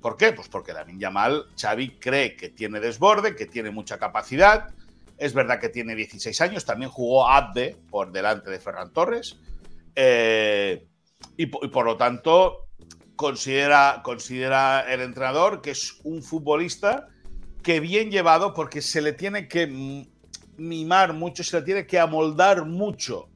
[0.00, 0.32] ¿Por qué?
[0.32, 4.68] Pues porque David Yamal, Xavi cree que tiene desborde, que tiene mucha capacidad.
[5.16, 9.38] Es verdad que tiene 16 años, también jugó Abde por delante de Ferran Torres.
[9.96, 10.86] Eh,
[11.36, 12.68] y, por lo tanto,
[13.16, 17.08] considera, considera el entrenador que es un futbolista
[17.62, 19.66] que bien llevado, porque se le tiene que
[20.56, 23.28] mimar mucho, se le tiene que amoldar mucho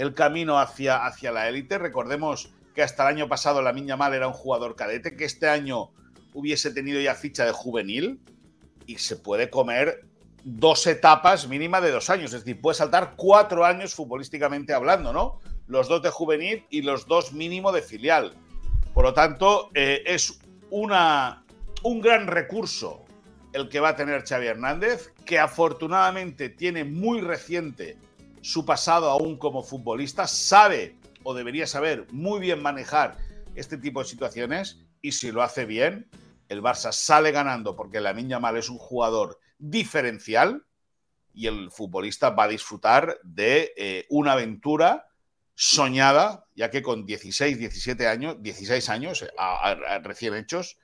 [0.00, 1.76] el camino hacia, hacia la élite.
[1.76, 5.46] Recordemos que hasta el año pasado la Miña Mal era un jugador cadete, que este
[5.46, 5.90] año
[6.32, 8.18] hubiese tenido ya ficha de juvenil
[8.86, 10.06] y se puede comer
[10.42, 15.38] dos etapas mínima de dos años, es decir, puede saltar cuatro años futbolísticamente hablando, ¿no?
[15.66, 18.32] Los dos de juvenil y los dos mínimo de filial.
[18.94, 21.44] Por lo tanto, eh, es una,
[21.82, 23.04] un gran recurso
[23.52, 27.98] el que va a tener Xavi Hernández, que afortunadamente tiene muy reciente
[28.42, 33.16] su pasado aún como futbolista, sabe o debería saber muy bien manejar
[33.54, 36.08] este tipo de situaciones y si lo hace bien,
[36.48, 40.64] el Barça sale ganando porque la Niña Mal es un jugador diferencial
[41.32, 45.06] y el futbolista va a disfrutar de eh, una aventura
[45.54, 49.24] soñada, ya que con 16, 17 años, 16 años
[50.02, 50.78] recién hechos,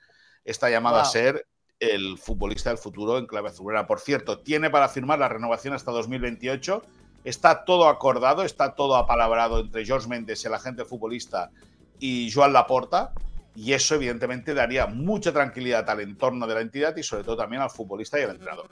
[0.45, 1.47] está llamado a ser
[1.79, 3.87] el futbolista del futuro en clave azulera.
[3.87, 6.83] Por cierto, tiene para firmar la renovación hasta 2028.
[7.27, 11.51] Está todo acordado, está todo apalabrado entre George Méndez, el agente futbolista,
[11.99, 13.11] y Joan Laporta.
[13.53, 17.61] Y eso, evidentemente, daría mucha tranquilidad al entorno de la entidad y, sobre todo, también
[17.61, 18.69] al futbolista y al entrenador.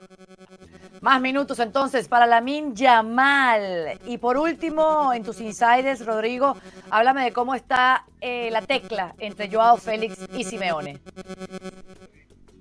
[1.02, 4.00] Más minutos entonces para Lamin Yamal.
[4.06, 6.56] Y por último, en tus insiders, Rodrigo,
[6.88, 10.98] háblame de cómo está eh, la tecla entre Joao Félix y Simeone.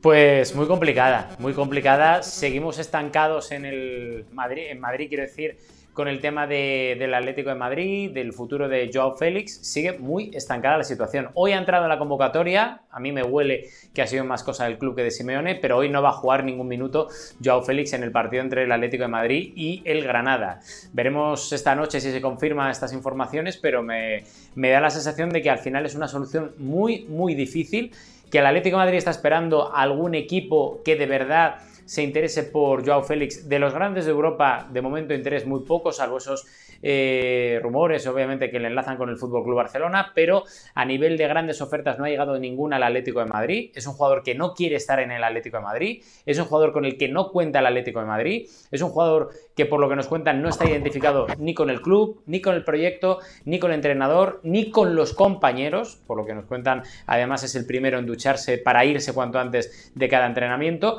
[0.02, 2.22] Pues muy complicada, muy complicada.
[2.22, 5.58] Seguimos estancados en el Madrid, en Madrid quiero decir,
[5.96, 10.78] con el tema del Atlético de Madrid, del futuro de Joao Félix, sigue muy estancada
[10.78, 11.30] la situación.
[11.36, 14.66] Hoy ha entrado en la convocatoria, a mí me huele que ha sido más cosa
[14.66, 17.08] del club que de Simeone, pero hoy no va a jugar ningún minuto
[17.42, 20.60] Joao Félix en el partido entre el Atlético de Madrid y el Granada.
[20.92, 25.42] Veremos esta noche si se confirman estas informaciones, pero me, me da la sensación de
[25.42, 27.94] que al final es una solución muy, muy difícil,
[28.30, 32.86] que el Atlético de Madrid está esperando algún equipo que de verdad se interese por
[32.86, 33.48] Joao Félix.
[33.48, 36.46] De los grandes de Europa, de momento interés muy poco, salvo esos
[36.82, 41.28] eh, rumores, obviamente, que le enlazan con el Fútbol Club Barcelona, pero a nivel de
[41.28, 43.72] grandes ofertas no ha llegado ninguna al Atlético de Madrid.
[43.76, 46.74] Es un jugador que no quiere estar en el Atlético de Madrid, es un jugador
[46.74, 49.90] con el que no cuenta el Atlético de Madrid, es un jugador que, por lo
[49.90, 53.60] que nos cuentan, no está identificado ni con el club, ni con el proyecto, ni
[53.60, 55.98] con el entrenador, ni con los compañeros.
[56.06, 59.92] Por lo que nos cuentan, además, es el primero en ducharse para irse cuanto antes
[59.96, 60.98] de cada entrenamiento.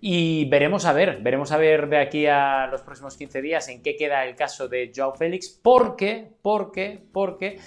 [0.00, 3.82] Y veremos a ver, veremos a ver de aquí a los próximos 15 días en
[3.82, 7.58] qué queda el caso de Joao Félix, porque, porque, porque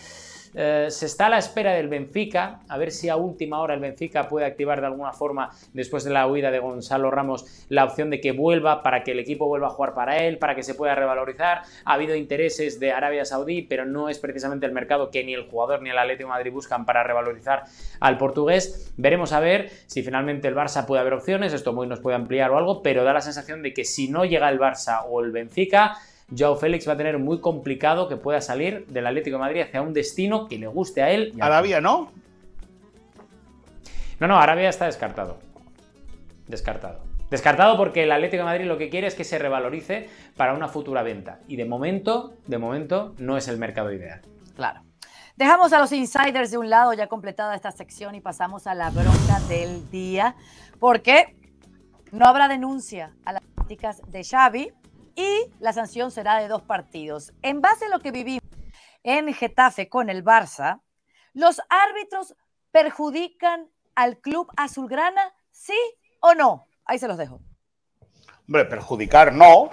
[0.54, 3.80] eh, se está a la espera del Benfica, a ver si a última hora el
[3.80, 8.10] Benfica puede activar de alguna forma, después de la huida de Gonzalo Ramos, la opción
[8.10, 10.76] de que vuelva para que el equipo vuelva a jugar para él, para que se
[10.76, 11.62] pueda revalorizar.
[11.86, 15.49] Ha habido intereses de Arabia Saudí, pero no es precisamente el mercado que ni el
[15.49, 17.64] jugador ni el Atlético Madrid buscan para revalorizar
[17.99, 18.93] al portugués.
[18.97, 22.52] Veremos a ver si finalmente el Barça puede haber opciones, esto muy nos puede ampliar
[22.52, 25.32] o algo, pero da la sensación de que si no llega el Barça o el
[25.32, 25.97] Benfica,
[26.38, 29.82] Joao Félix va a tener muy complicado que pueda salir del Atlético de Madrid hacia
[29.82, 31.34] un destino que le guste a él.
[31.39, 32.11] Arabia, ¿no?
[34.19, 35.39] No, no, Arabia está descartado.
[36.47, 37.01] Descartado.
[37.29, 40.67] Descartado porque el Atlético de Madrid lo que quiere es que se revalorice para una
[40.67, 41.39] futura venta.
[41.47, 44.21] Y de momento, de momento, no es el mercado ideal.
[44.55, 44.82] Claro.
[45.38, 48.89] Dejamos a los insiders de un lado ya completada esta sección y pasamos a la
[48.89, 50.36] bronca del día,
[50.79, 51.36] porque
[52.11, 54.71] no habrá denuncia a las prácticas de Xavi
[55.16, 57.34] y la sanción será de dos partidos.
[57.41, 58.43] En base a lo que vivimos
[59.03, 60.82] en Getafe con el Barça,
[61.34, 62.36] ¿los árbitros
[62.72, 65.78] perjudican al club azulgrana, sí
[66.20, 66.68] o no?
[66.86, 67.41] Ahí se los dejo.
[68.47, 69.70] Hombre, perjudicar no,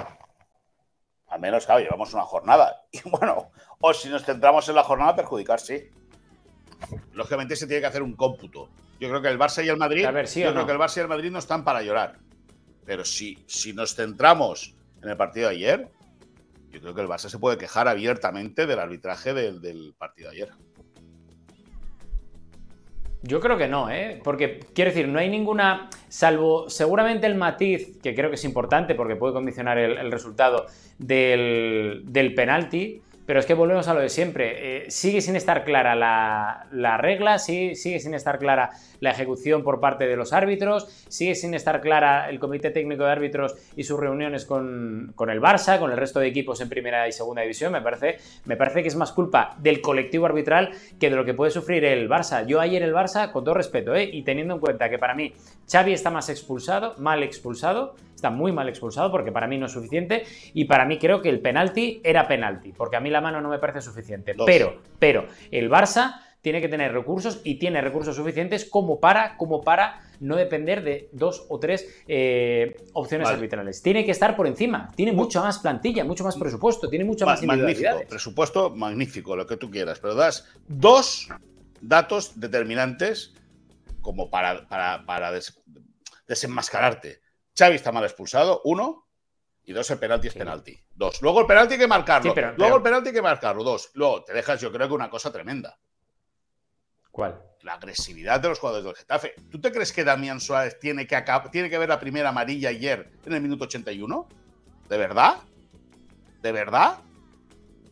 [1.28, 2.84] al menos, claro, llevamos una jornada.
[2.92, 5.90] Y bueno, o si nos centramos en la jornada, perjudicar sí.
[7.12, 8.70] Lógicamente se tiene que hacer un cómputo.
[9.00, 11.08] Yo creo que el Barça y el Madrid, yo creo que el Barça y el
[11.08, 12.18] Madrid no están para llorar.
[12.84, 14.74] Pero si, si nos centramos
[15.08, 15.88] en el partido de ayer,
[16.70, 20.48] yo creo que el Barça se puede quejar abiertamente del arbitraje del, partido de ayer.
[23.22, 24.20] Yo creo que no, ¿eh?
[24.22, 28.94] Porque, quiero decir, no hay ninguna, salvo seguramente el matiz, que creo que es importante
[28.94, 30.66] porque puede condicionar el, resultado
[30.98, 34.86] del, del penalti, pero es que volvemos a lo de siempre.
[34.86, 38.70] Eh, sigue sin estar clara la, regla, sigue, sigue, sin estar clara
[39.00, 43.10] la ejecución por parte de los árbitros, sigue sin estar clara el comité técnico de
[43.10, 47.12] árbitros y sus reuniones con, el Barça, con el resto de equipos en primera y
[47.12, 47.70] segunda división.
[47.70, 48.16] Me parece,
[48.46, 51.84] me parece que es más culpa del colectivo arbitral que de lo que puede sufrir
[51.84, 52.46] el Barça.
[52.46, 54.08] Yo ayer el Barça, con todo respeto, ¿eh?
[54.10, 55.34] y teniendo en cuenta que para mí
[55.70, 59.72] Xavi está más expulsado, mal expulsado, está muy mal expulsado porque para mí no es
[59.72, 63.40] suficiente y para mí creo que el penalti era penalti, porque a mí la mano
[63.40, 64.34] no me parece suficiente.
[64.44, 69.62] Pero, pero el Barça tiene que tener recursos y tiene recursos suficientes como para, como
[69.62, 73.82] para no depender de dos o tres eh, opciones arbitrales.
[73.82, 77.42] Tiene que estar por encima, tiene mucha más plantilla, mucho más presupuesto, tiene mucha más
[77.42, 81.28] Magnífico, presupuesto magnífico, lo que tú quieras, pero das dos
[81.80, 83.34] datos determinantes
[84.00, 85.32] como para, para,
[86.26, 87.20] desenmascararte.
[87.58, 89.08] Xavi está mal expulsado, uno,
[89.64, 90.78] y dos, el penalti es penalti.
[90.94, 91.20] Dos.
[91.20, 92.34] Luego el penalti hay que marcarlo.
[92.56, 93.64] Luego el penalti hay que marcarlo.
[93.64, 93.90] Dos.
[93.94, 95.78] Luego te dejas, yo creo que una cosa tremenda.
[97.10, 97.42] ¿Cuál?
[97.62, 99.34] La agresividad de los jugadores del Getafe.
[99.50, 103.10] ¿Tú te crees que Damián Suárez tiene que, tiene que ver la primera amarilla ayer
[103.26, 104.28] en el minuto 81?
[104.88, 105.36] ¿De verdad?
[106.40, 107.00] ¿De verdad?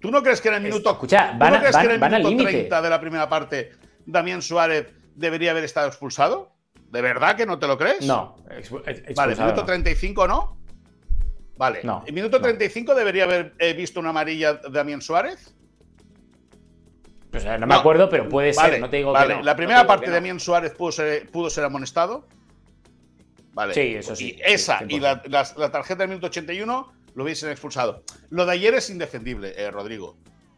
[0.01, 2.25] ¿Tú no crees que en el minuto, Escucha, van, ¿tú no crees que en el
[2.25, 3.73] minuto 30 de la primera parte
[4.07, 6.56] Damián Suárez debería haber estado expulsado?
[6.97, 8.07] ¿De verdad que no te lo crees?
[8.07, 8.37] No.
[9.15, 10.57] vale, minuto 35 no.
[11.59, 11.81] Vale.
[11.85, 15.55] No, ¿En minuto 35 debería haber eh, visto una amarilla de Damián Suárez?
[17.31, 19.43] Pues, eh, no me acuerdo, pero puede ser, no te digo vale.
[19.43, 22.27] La primera parte de Damián Suárez pudo ser, pudo ser amonestado.
[23.53, 23.75] Vale.
[23.75, 24.37] Sí, eso sí.
[24.39, 28.05] Y esa sí, y la, la- la tarjeta del minuto 81 lo hubiesen expulsado.
[28.31, 30.17] Lo de ayer es indefendible, eh, Rodrigo.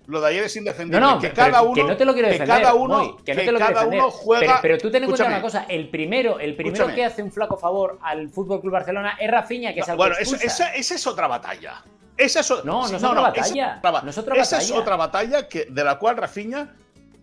[0.09, 1.01] Lo de ayer es indefendible.
[1.01, 2.63] No, no, que cada uno, que no te lo quiero que defender.
[2.63, 4.47] cada uno, Moy, que no te lo cada uno juega.
[4.47, 6.95] Pero, pero tú ten en cuenta una cosa: el primero, el primero Escúchame.
[6.95, 10.17] que hace un flaco favor al Fútbol Club Barcelona es Rafinha, que es al bueno,
[10.17, 10.65] que eso- expulsa.
[10.71, 11.85] esa, esa es otra batalla.
[12.17, 14.57] Esa es o- No, no es otra batalla, esa es otra, no es otra esa
[14.59, 14.81] es batalla.
[14.81, 16.75] otra batalla que, de la cual Rafinha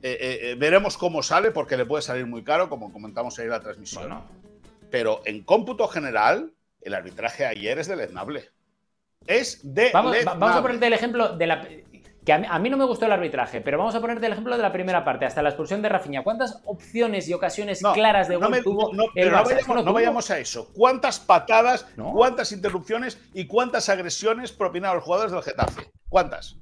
[0.03, 3.45] eh, eh, eh, veremos cómo sale, porque le puede salir muy caro, como comentamos ahí
[3.45, 4.03] en la transmisión.
[4.03, 4.23] Bueno,
[4.91, 8.51] Pero en cómputo general, el arbitraje ayer es deleznable.
[9.25, 11.67] Es de vamos, va- vamos a ponerte el ejemplo de la.
[12.25, 14.31] Que a mí, a mí no me gustó el arbitraje, pero vamos a ponerte el
[14.31, 16.23] ejemplo de la primera parte, hasta la expulsión de Rafinha.
[16.23, 19.43] ¿Cuántas opciones y ocasiones claras de gol me- tuvo no, el pero Barça?
[19.45, 19.93] Vayamos, no tuvo.
[19.93, 20.71] vayamos a eso.
[20.73, 25.91] ¿Cuántas patadas, cuántas interrupciones y cuántas agresiones propinaron los jugadores del Getafe?
[26.09, 26.57] ¿Cuántas?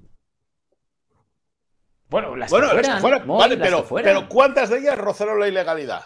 [2.10, 4.16] Bueno, las bueno, que las fueran, que fueran, Moy, vale, las pero, que fueran.
[4.16, 6.04] pero ¿cuántas de ellas rozaron la ilegalidad?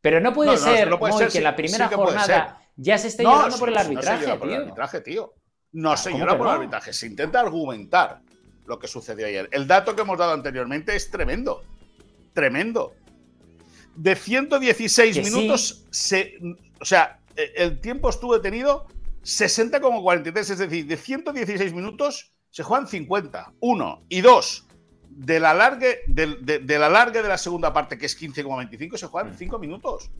[0.00, 2.00] Pero no puede ser, no puede Moy, ser, que sí, en la sí primera puede
[2.02, 4.54] jornada ya se esté llorando sí, por el sí, arbitraje, no se llora por el
[4.54, 4.62] tío.
[4.62, 5.34] arbitraje, tío.
[5.72, 6.92] No se ¿cómo llora por el arbitraje.
[6.92, 8.20] Se intenta argumentar
[8.66, 9.48] lo que sucedió ayer.
[9.52, 11.62] El dato que hemos dado anteriormente es tremendo.
[12.32, 12.94] Tremendo.
[13.94, 15.30] De 116 Que sí.
[15.34, 16.34] minutos, se,
[16.80, 18.86] o sea, e- el tiempo estuvo detenido
[19.22, 20.50] 60,43.
[20.50, 23.52] Es decir, de 116 minutos se juegan 50.
[23.60, 24.02] Uno.
[24.08, 24.66] Y dos.
[25.08, 29.32] Del alargue, del, de, del alargue de la segunda parte, que es 15,25, se juegan
[29.32, 29.36] Mm.
[29.38, 30.10] 5 minutos.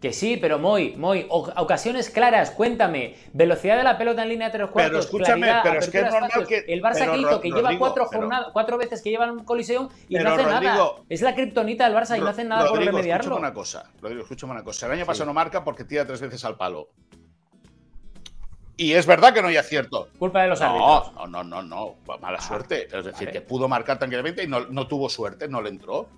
[0.00, 0.94] Que sí, pero Moy,
[1.28, 3.16] o- ocasiones claras, cuéntame.
[3.32, 5.06] Velocidad de la pelota en línea de tres cuartos.
[5.06, 6.48] escúchame, claridad, pero es que es normal espacios.
[6.48, 9.10] que- El Barça pero, que hizo, Ro- que lleva cuatro pero- jornadas, cuatro veces que
[9.10, 10.90] llevan un coliseum y Pero, no hace nada.
[11.08, 13.22] Es la kriptonita del Barça y no hacen nada por remediarlo.
[13.24, 14.86] Escúchame una cosa, Rodrigo, escúchame una cosa.
[14.86, 15.06] El año Sí.
[15.08, 16.90] pasado no marca porque tira tres veces al palo.
[18.76, 20.08] Y es verdad que no hay acierto.
[20.20, 21.12] Culpa de los árbitros.
[21.16, 22.18] No, no, no, no, no.
[22.20, 22.84] Mala Ah, suerte.
[22.86, 23.32] Es decir, vale.
[23.32, 26.08] que pudo marcar tranquilamente y no, no tuvo suerte, no le entró.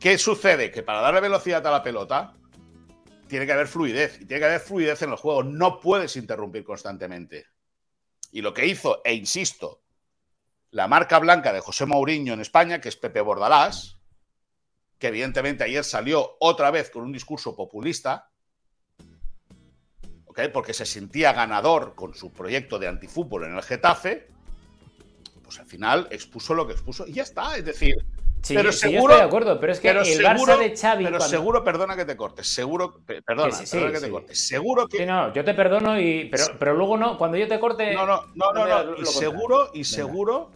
[0.00, 0.70] ¿Qué sucede?
[0.70, 2.32] Que para darle velocidad a la pelota
[3.34, 4.20] tiene que haber fluidez.
[4.20, 5.44] Y tiene que haber fluidez en los juegos.
[5.46, 7.48] No puedes interrumpir constantemente.
[8.30, 9.82] Y lo que hizo, e insisto,
[10.70, 13.98] la marca blanca de José Mourinho en España, que es Pepe Bordalás,
[15.00, 18.30] que evidentemente ayer salió otra vez con un discurso populista,
[20.26, 20.42] ¿ok?
[20.52, 24.28] porque se sentía ganador con su proyecto de antifútbol en el Getafe,
[25.42, 27.56] pues al final expuso lo que expuso y ya está.
[27.56, 27.96] Es decir,
[28.44, 30.58] Sí, pero sí, yo seguro- estoy de acuerdo, pero es que pero el seguro, Barça
[30.58, 31.04] de Xavi.
[31.04, 34.04] pero cuando- seguro, perdona que te cortes, seguro, pe- perdona, Que sí, sí, perdona que
[34.04, 37.48] te cortes, seguro que no, yo te perdono, y, pero, pero luego no, cuando yo
[37.48, 37.94] te corte.
[37.94, 39.84] No, no, no, no no, Y seguro, y Venga.
[39.88, 40.50] seguro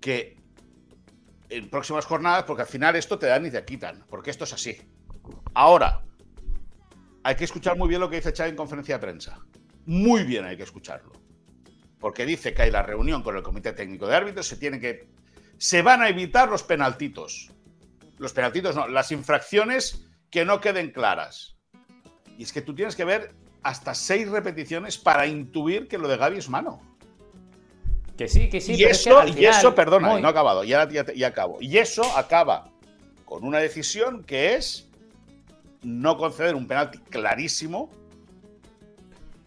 [0.00, 0.36] que
[1.48, 4.52] en próximas jornadas, porque al final esto te dan y te quitan, porque esto es
[4.52, 4.76] así.
[5.54, 6.02] Ahora,
[7.22, 9.38] hay que escuchar muy bien lo que dice Xavi en conferencia de prensa.
[9.84, 11.12] Muy bien hay que escucharlo.
[12.00, 15.08] Porque dice que hay la reunión con el Comité Técnico de Árbitros, se tiene que.
[15.58, 17.50] Se van a evitar los penaltitos.
[18.18, 21.56] Los penaltitos no, las infracciones que no queden claras.
[22.38, 26.16] Y es que tú tienes que ver hasta seis repeticiones para intuir que lo de
[26.16, 26.80] Gaby es mano.
[28.16, 28.74] Que sí, que sí.
[28.74, 31.04] y pero es que eso, al y final, eso, perdona, no ha acabado, ya, ya,
[31.12, 31.58] ya acabo.
[31.60, 32.70] Y eso acaba
[33.24, 34.88] con una decisión que es
[35.82, 37.90] no conceder un penalti clarísimo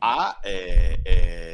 [0.01, 1.48] a, eh, eh,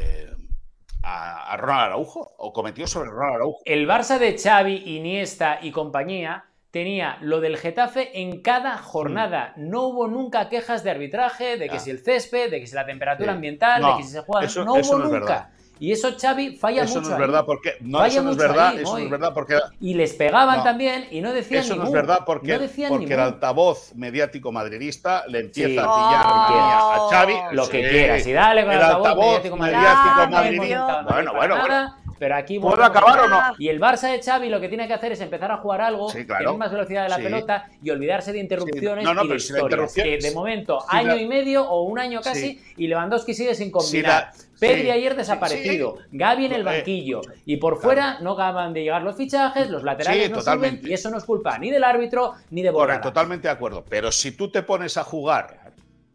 [1.06, 3.60] a, a Ronald Araujo, o cometió sobre Ronald Araujo.
[3.66, 9.54] El Barça de Xavi, Iniesta y compañía tenía lo del Getafe en cada jornada.
[9.56, 11.80] No hubo nunca quejas de arbitraje, de que Ya.
[11.80, 13.36] si el césped, de que si la temperatura Sí.
[13.36, 14.46] ambiental, No, de que si se juega.
[14.46, 15.52] eso- no eso hubo no nunca.
[15.80, 17.02] Y eso Xavi falla Eso mucho.
[17.02, 17.20] no es ahí.
[17.20, 19.94] verdad porque no, Falla eso no es verdad, ahí, eso no es verdad porque Y
[19.94, 20.64] les pegaban No.
[20.64, 25.24] también y no decían eso no es verdad porque, no porque el altavoz mediático madridista
[25.28, 25.78] le empieza Sí.
[25.78, 27.08] a pillar Oh.
[27.08, 27.90] a Xavi Lo que Sí.
[27.90, 28.28] quieras.
[28.28, 32.82] Y dale con el El altavoz, altavoz mediático madridista, Bueno, bueno, nada, Pero aquí ¿Puedo
[32.82, 33.42] acabar o no?
[33.60, 36.10] Y el Barça de Xavi lo que tiene que hacer es empezar a jugar algo,
[36.10, 36.46] Sí, claro.
[36.46, 37.24] tener más velocidad de la Sí.
[37.24, 39.06] pelota y olvidarse de interrupciones Sí.
[39.06, 39.64] No, no, y de si historias.
[39.66, 43.34] interrupción- Que de momento, si año la- y medio o un año casi, y Lewandowski
[43.34, 44.32] sigue sin combinar.
[44.32, 45.98] Si la- Pedri ayer desaparecido.
[46.12, 47.22] Gaby en el Eh, banquillo.
[47.46, 50.76] Y por fuera no acaban de llegar los fichajes, los laterales Sí, no totalmente.
[50.78, 53.02] sirven, y eso no es culpa ni del árbitro ni de Borja.
[53.02, 53.84] Totalmente de acuerdo.
[53.90, 55.74] Pero si tú te pones a jugar,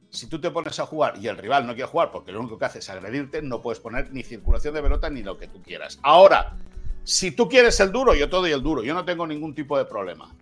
[0.09, 2.59] si tú te pones a jugar y el rival no quiere jugar porque lo único
[2.59, 5.63] que hace es agredirte, no puedes poner ni circulación de pelota ni lo que tú
[5.63, 5.99] quieras.
[6.03, 6.57] Ahora,
[7.05, 8.83] si tú quieres el duro, yo te doy el duro.
[8.83, 10.35] Yo no tengo ningún tipo de problema.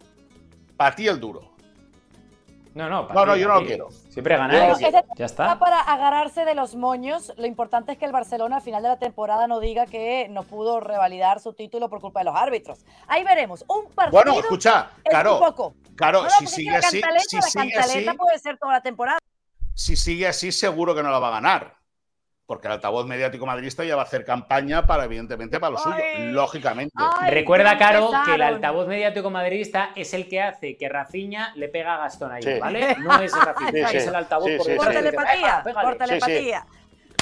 [0.76, 1.52] Para ti el duro.
[2.74, 3.90] No, no, No, no, ti, yo para no lo quiero.
[3.90, 4.78] Siempre no quiero.
[5.16, 7.32] Ya Está para agarrarse de los moños.
[7.36, 10.42] Lo importante es que el Barcelona al final de la temporada no diga que no
[10.44, 12.84] pudo revalidar su título por culpa de los árbitros.
[13.06, 13.64] Ahí veremos.
[13.68, 15.74] Un partido Bueno, escucha, es claro, un poco.
[15.96, 18.80] claro, No, no, si sigue la así, si la sigue así, puede ser toda la
[18.82, 19.18] temporada.
[19.74, 21.77] si sigue así, seguro que no la va a ganar.
[22.48, 25.96] Porque el altavoz mediático madridista ya va a hacer campaña para, evidentemente, para lo suyo,
[26.30, 26.94] lógicamente.
[27.28, 31.96] Recuerda, Caro, que el altavoz mediático madridista es el que hace que Rafiña le pega
[31.96, 32.96] a Gastón ahí, ¿vale?
[33.00, 36.66] No es Rafinha, es el altavoz por, por telepatía, por telepatía.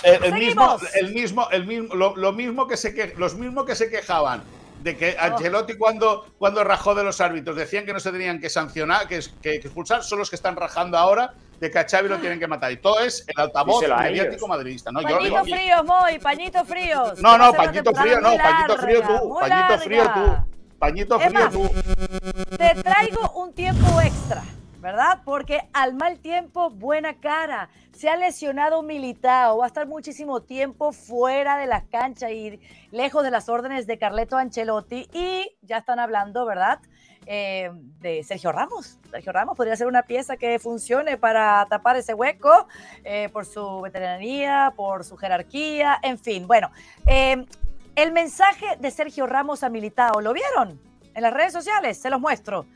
[0.04, 3.90] El, mismo, el mismo, el mismo, lo, mismo que se que, los mismos que se
[3.90, 4.44] quejaban
[4.84, 5.24] de que oh.
[5.24, 9.18] Ancelotti cuando, cuando rajó de los árbitros decían que no se tenían que sancionar, que,
[9.42, 12.46] que expulsar, son los que están rajando ahora de que a Xavi lo tienen que
[12.46, 12.72] matar.
[12.72, 14.92] Y todo es el altavoz mediático madridista.
[14.92, 15.02] ¿no?
[15.02, 17.14] Pañito frío, Moy, pañito frío.
[17.18, 20.36] No, no, pañito frío no, pañito frío tú, pañito frío tú.
[20.78, 21.70] Pañito frío tú.
[22.56, 24.42] Te traigo un tiempo extra.
[24.86, 25.22] ¿verdad?
[25.24, 27.70] Porque al mal tiempo, buena cara.
[27.90, 32.60] Se ha lesionado Militao, va a estar muchísimo tiempo fuera de la cancha y
[32.92, 35.08] lejos de las órdenes de Carleto Ancelotti.
[35.12, 36.78] Y ya están hablando, ¿verdad?
[37.28, 39.00] Eh, de Sergio Ramos.
[39.10, 42.68] Sergio Ramos podría ser una pieza que funcione para tapar ese hueco
[43.02, 46.46] eh, por su veteranía, por su jerarquía, en fin.
[46.46, 46.70] Bueno,
[47.04, 47.44] eh,
[47.96, 50.80] el mensaje de Sergio Ramos a Militao, ¿lo vieron?
[51.14, 52.66] En las redes sociales, se los muestro.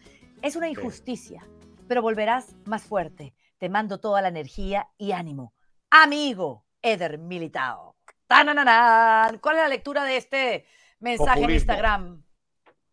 [0.43, 1.47] Es una injusticia,
[1.87, 3.33] pero volverás más fuerte.
[3.59, 5.53] Te mando toda la energía y ánimo.
[5.91, 7.95] Amigo Eder Militao.
[8.27, 9.39] ¡Tanananan!
[9.39, 10.67] ¿Cuál es la lectura de este
[10.99, 12.25] mensaje en Instagram?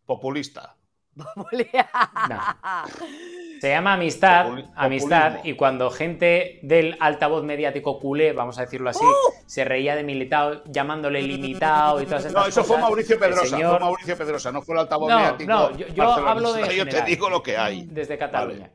[0.04, 0.77] Populista.
[3.60, 9.04] Se llama amistad, amistad, y cuando gente del altavoz mediático culé, vamos a decirlo así,
[9.04, 9.32] ¡Uh!
[9.46, 12.44] se reía de militado, llamándole limitado y todas esas cosas.
[12.44, 15.50] No, eso fue Mauricio Pedrosa, fue Mauricio Pedrosa, no fue el altavoz mediático.
[15.50, 16.76] No, yo, hablo de.
[16.76, 17.86] Yo te digo lo que hay.
[17.86, 18.70] Desde Cataluña.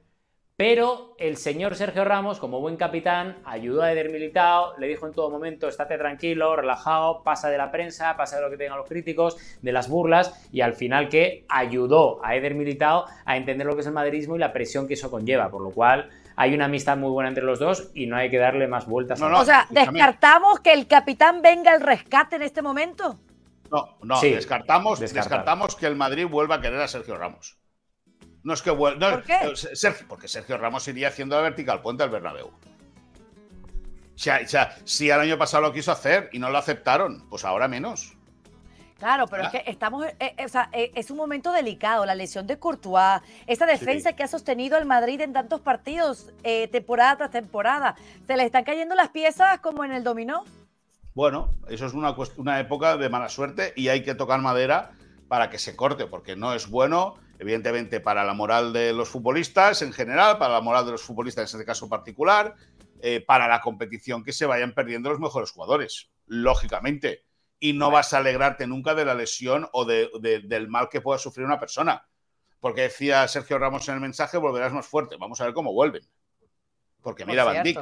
[0.55, 5.13] Pero el señor Sergio Ramos, como buen capitán, ayudó a Eder Militao, le dijo en
[5.13, 8.87] todo momento, estate tranquilo, relajado, pasa de la prensa, pasa de lo que tengan los
[8.87, 13.73] críticos, de las burlas, y al final que ayudó a Eder Militao a entender lo
[13.73, 16.65] que es el madridismo y la presión que eso conlleva, por lo cual hay una
[16.65, 19.19] amistad muy buena entre los dos y no hay que darle más vueltas.
[19.19, 23.17] o sea, ¿descartamos que el capitán venga al rescate en este momento?
[23.71, 27.57] No, no, descartamos, descartamos que el Madrid vuelva a querer a Sergio Ramos.
[28.43, 29.11] No es que vuelva.
[29.11, 29.55] ¿Por qué?
[29.55, 32.47] Sergio, porque Sergio Ramos iría haciendo la vertical puente al Bernabéu.
[32.47, 32.51] O
[34.15, 38.15] sea, si el año pasado lo quiso hacer y no lo aceptaron, pues ahora menos.
[38.99, 42.15] Claro, pero es que estamos, eh, eh, o sea, eh, es un momento delicado, la
[42.15, 46.31] lesión de Courtois, esa defensa que ha sostenido al Madrid en tantos partidos,
[46.71, 50.45] temporada tras temporada, ¿se le están cayendo las piezas como en el dominó?
[51.15, 54.91] Bueno, eso es una, una época de mala suerte y hay que tocar madera
[55.27, 59.81] para que se corte, porque no es bueno evidentemente para la moral de los futbolistas
[59.81, 62.55] en general, para la moral de los futbolistas en este caso particular,
[63.01, 67.25] eh, para la competición que se vayan perdiendo los mejores jugadores, lógicamente.
[67.59, 71.45] Y no vas a alegrarte nunca de la lesión o del mal que pueda sufrir
[71.45, 72.05] una persona.
[72.59, 75.17] Porque decía Sergio Ramos en el mensaje, volverás más fuerte.
[75.17, 76.03] Vamos a ver cómo vuelven.
[77.01, 77.79] Porque mira, Van Dijk,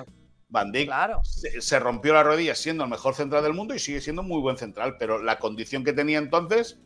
[0.49, 0.91] Van Dijk
[1.23, 4.41] se, se, rompió la rodilla siendo el mejor central del mundo y sigue siendo muy
[4.41, 6.79] buen central, pero la condición que tenía entonces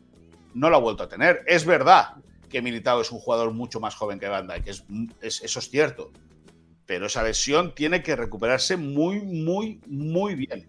[0.54, 1.42] no la ha vuelto a tener.
[1.46, 2.16] Es verdad
[2.56, 4.82] que Militao es un jugador mucho más joven que Banda, que es,
[5.20, 6.10] eso es cierto.
[6.86, 10.66] Pero esa lesión tiene que recuperarse muy, muy, muy bien.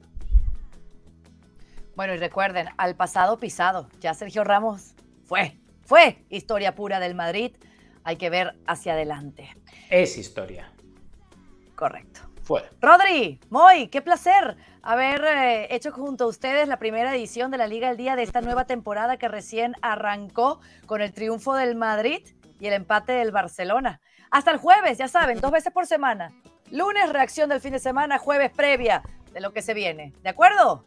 [1.96, 7.56] Bueno, y recuerden, al pasado pisado, ya Sergio Ramos fue, fue historia pura del Madrid.
[8.04, 9.50] Hay que ver hacia adelante.
[9.90, 10.70] Es historia.
[11.74, 12.20] Correcto.
[12.44, 12.70] Fue.
[12.82, 14.58] Rodri, Moy, qué placer
[14.88, 18.24] haber eh, hecho junto a ustedes la primera edición de la Liga al Día de
[18.24, 22.26] esta nueva temporada que recién arrancó con el triunfo del Madrid
[22.58, 24.00] y el empate del Barcelona.
[24.32, 26.32] Hasta el jueves, ya saben, dos veces por semana.
[26.72, 30.14] Lunes, reacción del fin de semana, jueves previa de lo que se viene.
[30.24, 30.86] ¿De acuerdo?